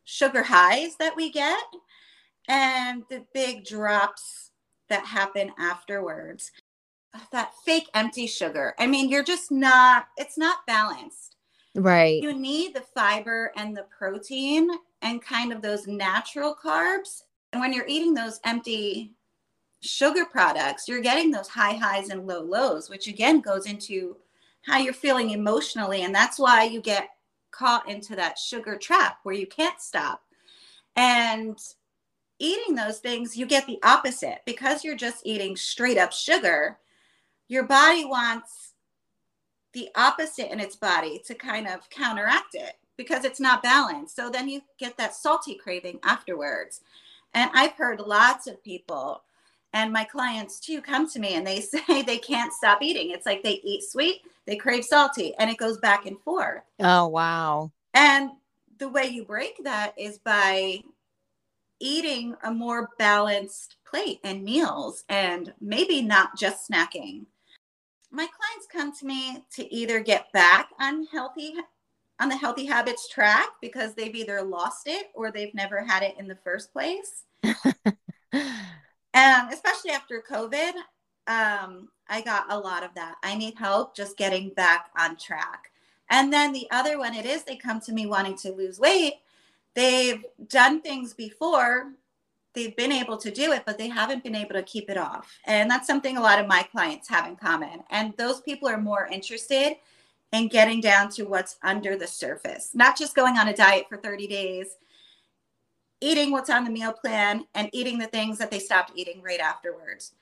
sugar 0.04 0.42
highs 0.42 0.96
that 0.96 1.14
we 1.14 1.30
get 1.30 1.62
and 2.48 3.02
the 3.10 3.24
big 3.34 3.64
drops 3.64 4.50
that 4.88 5.04
happen 5.04 5.52
afterwards. 5.58 6.50
That 7.32 7.52
fake 7.66 7.88
empty 7.92 8.26
sugar. 8.26 8.74
I 8.78 8.86
mean, 8.86 9.10
you're 9.10 9.22
just 9.22 9.52
not, 9.52 10.06
it's 10.16 10.38
not 10.38 10.66
balanced. 10.66 11.36
Right. 11.74 12.22
You 12.22 12.32
need 12.32 12.74
the 12.74 12.80
fiber 12.80 13.52
and 13.56 13.76
the 13.76 13.86
protein 13.96 14.70
and 15.02 15.20
kind 15.20 15.52
of 15.52 15.60
those 15.60 15.86
natural 15.86 16.54
carbs 16.54 17.24
and 17.52 17.60
when 17.60 17.72
you're 17.72 17.86
eating 17.86 18.14
those 18.14 18.40
empty 18.44 19.12
sugar 19.80 20.24
products, 20.24 20.88
you're 20.88 21.00
getting 21.00 21.30
those 21.30 21.48
high 21.48 21.74
highs 21.74 22.08
and 22.08 22.26
low 22.26 22.40
lows, 22.40 22.88
which 22.88 23.08
again 23.08 23.40
goes 23.40 23.66
into 23.66 24.16
how 24.62 24.78
you're 24.78 24.92
feeling 24.92 25.30
emotionally. 25.30 26.02
And 26.02 26.14
that's 26.14 26.38
why 26.38 26.64
you 26.64 26.80
get 26.80 27.08
caught 27.50 27.88
into 27.88 28.16
that 28.16 28.38
sugar 28.38 28.76
trap 28.76 29.18
where 29.24 29.34
you 29.34 29.46
can't 29.46 29.80
stop. 29.80 30.22
And 30.96 31.58
eating 32.38 32.74
those 32.74 32.98
things, 32.98 33.36
you 33.36 33.44
get 33.44 33.66
the 33.66 33.78
opposite 33.82 34.40
because 34.46 34.84
you're 34.84 34.96
just 34.96 35.26
eating 35.26 35.56
straight 35.56 35.98
up 35.98 36.12
sugar. 36.12 36.78
Your 37.48 37.64
body 37.64 38.04
wants 38.04 38.72
the 39.74 39.88
opposite 39.96 40.52
in 40.52 40.60
its 40.60 40.76
body 40.76 41.20
to 41.26 41.34
kind 41.34 41.66
of 41.66 41.88
counteract 41.90 42.54
it 42.54 42.74
because 42.96 43.24
it's 43.24 43.40
not 43.40 43.62
balanced. 43.62 44.14
So 44.16 44.30
then 44.30 44.48
you 44.48 44.62
get 44.78 44.96
that 44.98 45.14
salty 45.14 45.54
craving 45.54 45.98
afterwards. 46.02 46.82
And 47.34 47.50
I've 47.54 47.72
heard 47.72 48.00
lots 48.00 48.46
of 48.46 48.62
people 48.62 49.22
and 49.72 49.92
my 49.92 50.04
clients 50.04 50.60
too 50.60 50.82
come 50.82 51.08
to 51.10 51.18
me 51.18 51.34
and 51.34 51.46
they 51.46 51.60
say 51.60 52.02
they 52.02 52.18
can't 52.18 52.52
stop 52.52 52.82
eating. 52.82 53.10
It's 53.10 53.26
like 53.26 53.42
they 53.42 53.60
eat 53.64 53.82
sweet, 53.84 54.22
they 54.46 54.56
crave 54.56 54.84
salty, 54.84 55.34
and 55.38 55.50
it 55.50 55.56
goes 55.56 55.78
back 55.78 56.06
and 56.06 56.20
forth. 56.20 56.62
Oh, 56.80 57.08
wow. 57.08 57.72
And 57.94 58.30
the 58.78 58.88
way 58.88 59.06
you 59.06 59.24
break 59.24 59.62
that 59.64 59.94
is 59.96 60.18
by 60.18 60.82
eating 61.80 62.34
a 62.44 62.50
more 62.50 62.90
balanced 62.98 63.76
plate 63.84 64.20
and 64.24 64.44
meals 64.44 65.04
and 65.08 65.52
maybe 65.60 66.00
not 66.00 66.38
just 66.38 66.70
snacking. 66.70 67.26
My 68.10 68.26
clients 68.26 68.66
come 68.70 68.94
to 68.96 69.06
me 69.06 69.44
to 69.56 69.74
either 69.74 70.00
get 70.00 70.32
back 70.32 70.68
on 70.78 71.06
healthy 71.06 71.54
on 72.22 72.28
the 72.28 72.36
healthy 72.36 72.64
habits 72.64 73.08
track 73.08 73.48
because 73.60 73.94
they've 73.94 74.14
either 74.14 74.42
lost 74.42 74.86
it 74.86 75.08
or 75.12 75.32
they've 75.32 75.54
never 75.54 75.82
had 75.82 76.04
it 76.04 76.14
in 76.20 76.28
the 76.28 76.36
first 76.36 76.72
place. 76.72 77.24
and 77.42 77.56
especially 79.52 79.90
after 79.90 80.22
COVID, 80.30 80.72
um, 81.26 81.88
I 82.08 82.20
got 82.24 82.44
a 82.48 82.56
lot 82.56 82.84
of 82.84 82.94
that. 82.94 83.16
I 83.24 83.34
need 83.34 83.54
help 83.58 83.96
just 83.96 84.16
getting 84.16 84.50
back 84.50 84.90
on 84.96 85.16
track. 85.16 85.72
And 86.10 86.32
then 86.32 86.52
the 86.52 86.68
other 86.70 86.96
one, 86.96 87.12
it 87.14 87.26
is 87.26 87.42
they 87.42 87.56
come 87.56 87.80
to 87.80 87.92
me 87.92 88.06
wanting 88.06 88.36
to 88.38 88.52
lose 88.52 88.78
weight. 88.78 89.14
They've 89.74 90.24
done 90.48 90.80
things 90.80 91.14
before, 91.14 91.92
they've 92.54 92.76
been 92.76 92.92
able 92.92 93.16
to 93.16 93.32
do 93.32 93.50
it, 93.50 93.64
but 93.66 93.78
they 93.78 93.88
haven't 93.88 94.22
been 94.22 94.36
able 94.36 94.54
to 94.54 94.62
keep 94.62 94.88
it 94.90 94.98
off. 94.98 95.38
And 95.46 95.68
that's 95.68 95.88
something 95.88 96.16
a 96.16 96.22
lot 96.22 96.38
of 96.38 96.46
my 96.46 96.62
clients 96.70 97.08
have 97.08 97.26
in 97.26 97.34
common. 97.34 97.82
And 97.90 98.14
those 98.16 98.40
people 98.42 98.68
are 98.68 98.78
more 98.78 99.08
interested 99.10 99.76
and 100.32 100.50
getting 100.50 100.80
down 100.80 101.10
to 101.10 101.24
what's 101.24 101.56
under 101.62 101.96
the 101.96 102.06
surface, 102.06 102.70
not 102.74 102.96
just 102.98 103.14
going 103.14 103.36
on 103.36 103.48
a 103.48 103.54
diet 103.54 103.86
for 103.88 103.98
30 103.98 104.26
days, 104.26 104.76
eating 106.00 106.32
what's 106.32 106.50
on 106.50 106.64
the 106.64 106.70
meal 106.70 106.92
plan, 106.92 107.44
and 107.54 107.68
eating 107.72 107.98
the 107.98 108.06
things 108.06 108.38
that 108.38 108.50
they 108.50 108.58
stopped 108.58 108.92
eating 108.94 109.22
right 109.22 109.40
afterwards. 109.40 110.14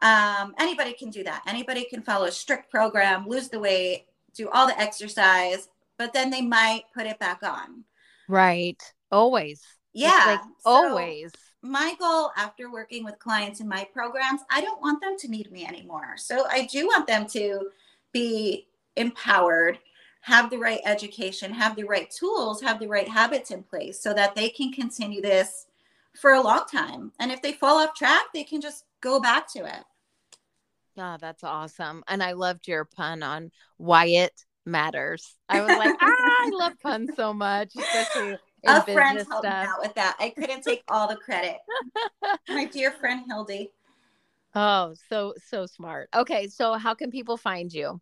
Um, 0.00 0.54
anybody 0.58 0.92
can 0.94 1.10
do 1.10 1.22
that. 1.24 1.42
Anybody 1.46 1.84
can 1.84 2.02
follow 2.02 2.26
a 2.26 2.32
strict 2.32 2.70
program, 2.70 3.26
lose 3.26 3.48
the 3.48 3.60
weight, 3.60 4.06
do 4.34 4.48
all 4.48 4.66
the 4.66 4.78
exercise, 4.80 5.68
but 5.98 6.12
then 6.12 6.30
they 6.30 6.40
might 6.40 6.84
put 6.94 7.06
it 7.06 7.18
back 7.18 7.42
on. 7.42 7.84
Right. 8.28 8.80
Always. 9.10 9.62
Yeah. 9.92 10.24
Like 10.26 10.40
so 10.40 10.50
always. 10.64 11.32
My 11.62 11.94
goal 12.00 12.30
after 12.36 12.72
working 12.72 13.04
with 13.04 13.18
clients 13.18 13.60
in 13.60 13.68
my 13.68 13.86
programs, 13.92 14.40
I 14.50 14.60
don't 14.60 14.80
want 14.80 15.00
them 15.00 15.16
to 15.18 15.28
need 15.28 15.52
me 15.52 15.64
anymore. 15.64 16.14
So 16.16 16.46
I 16.50 16.66
do 16.66 16.86
want 16.86 17.06
them 17.06 17.26
to 17.28 17.68
be 18.12 18.66
empowered, 18.96 19.78
have 20.22 20.50
the 20.50 20.58
right 20.58 20.80
education, 20.84 21.52
have 21.52 21.76
the 21.76 21.84
right 21.84 22.10
tools, 22.10 22.60
have 22.62 22.78
the 22.78 22.88
right 22.88 23.08
habits 23.08 23.50
in 23.50 23.62
place 23.62 24.00
so 24.00 24.14
that 24.14 24.34
they 24.34 24.48
can 24.48 24.72
continue 24.72 25.20
this 25.20 25.66
for 26.20 26.32
a 26.32 26.40
long 26.40 26.64
time. 26.70 27.12
And 27.18 27.32
if 27.32 27.42
they 27.42 27.52
fall 27.52 27.78
off 27.78 27.94
track, 27.94 28.22
they 28.32 28.44
can 28.44 28.60
just 28.60 28.84
go 29.00 29.20
back 29.20 29.50
to 29.52 29.60
it. 29.60 29.84
Oh, 30.96 31.16
that's 31.20 31.42
awesome. 31.42 32.04
And 32.06 32.22
I 32.22 32.32
loved 32.32 32.68
your 32.68 32.84
pun 32.84 33.22
on 33.22 33.50
why 33.78 34.06
it 34.06 34.32
matters. 34.66 35.36
I 35.48 35.60
was 35.62 35.76
like, 35.76 35.94
ah, 36.00 36.06
I 36.06 36.50
love 36.52 36.72
puns 36.82 37.10
so 37.16 37.32
much, 37.32 37.74
especially 37.74 38.36
a 38.66 38.82
friend 38.82 39.18
helped 39.28 39.46
stuff. 39.46 39.62
me 39.62 39.68
out 39.68 39.80
with 39.80 39.94
that. 39.94 40.16
I 40.20 40.30
couldn't 40.30 40.62
take 40.62 40.82
all 40.88 41.08
the 41.08 41.16
credit. 41.16 41.56
My 42.48 42.66
dear 42.66 42.90
friend 42.92 43.24
Hildy. 43.26 43.70
Oh, 44.54 44.94
so 45.08 45.34
so 45.48 45.66
smart. 45.66 46.10
Okay, 46.14 46.48
so 46.48 46.74
how 46.74 46.94
can 46.94 47.10
people 47.10 47.36
find 47.36 47.72
you? 47.72 48.00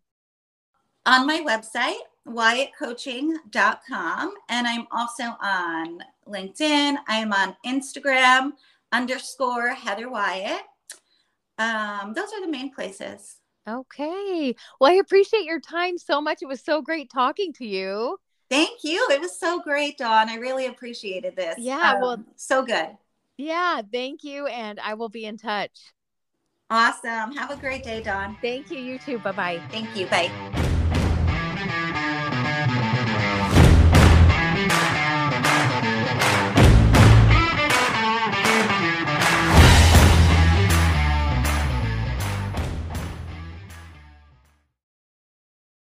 On 1.05 1.27
my 1.27 1.41
website, 1.41 1.99
wyattcoaching.com. 2.27 4.33
And 4.49 4.67
I'm 4.67 4.87
also 4.91 5.23
on 5.41 5.99
LinkedIn. 6.27 6.97
I'm 7.07 7.33
on 7.33 7.55
Instagram 7.65 8.51
underscore 8.91 9.69
Heather 9.69 10.09
Wyatt. 10.09 10.61
Um, 11.57 12.13
those 12.13 12.31
are 12.33 12.41
the 12.41 12.51
main 12.51 12.73
places. 12.73 13.37
Okay. 13.67 14.55
Well, 14.79 14.91
I 14.91 14.95
appreciate 14.95 15.43
your 15.43 15.59
time 15.59 15.97
so 15.97 16.21
much. 16.21 16.41
It 16.41 16.47
was 16.47 16.61
so 16.61 16.81
great 16.81 17.11
talking 17.11 17.53
to 17.53 17.65
you. 17.65 18.17
Thank 18.49 18.83
you. 18.83 19.07
It 19.11 19.21
was 19.21 19.39
so 19.39 19.61
great, 19.61 19.97
Dawn. 19.97 20.29
I 20.29 20.35
really 20.35 20.65
appreciated 20.65 21.35
this. 21.35 21.55
Yeah. 21.57 21.93
Um, 21.93 22.01
well, 22.01 22.23
so 22.35 22.63
good. 22.63 22.97
Yeah. 23.37 23.81
Thank 23.91 24.23
you. 24.23 24.47
And 24.47 24.79
I 24.79 24.95
will 24.95 25.09
be 25.09 25.25
in 25.25 25.37
touch. 25.37 25.93
Awesome. 26.69 27.33
Have 27.33 27.51
a 27.51 27.57
great 27.57 27.83
day, 27.83 28.01
Dawn. 28.01 28.37
Thank 28.41 28.71
you. 28.71 28.79
You 28.79 28.97
too. 28.97 29.19
Bye 29.19 29.31
bye. 29.31 29.61
Thank 29.69 29.95
you. 29.95 30.07
Bye. 30.07 30.69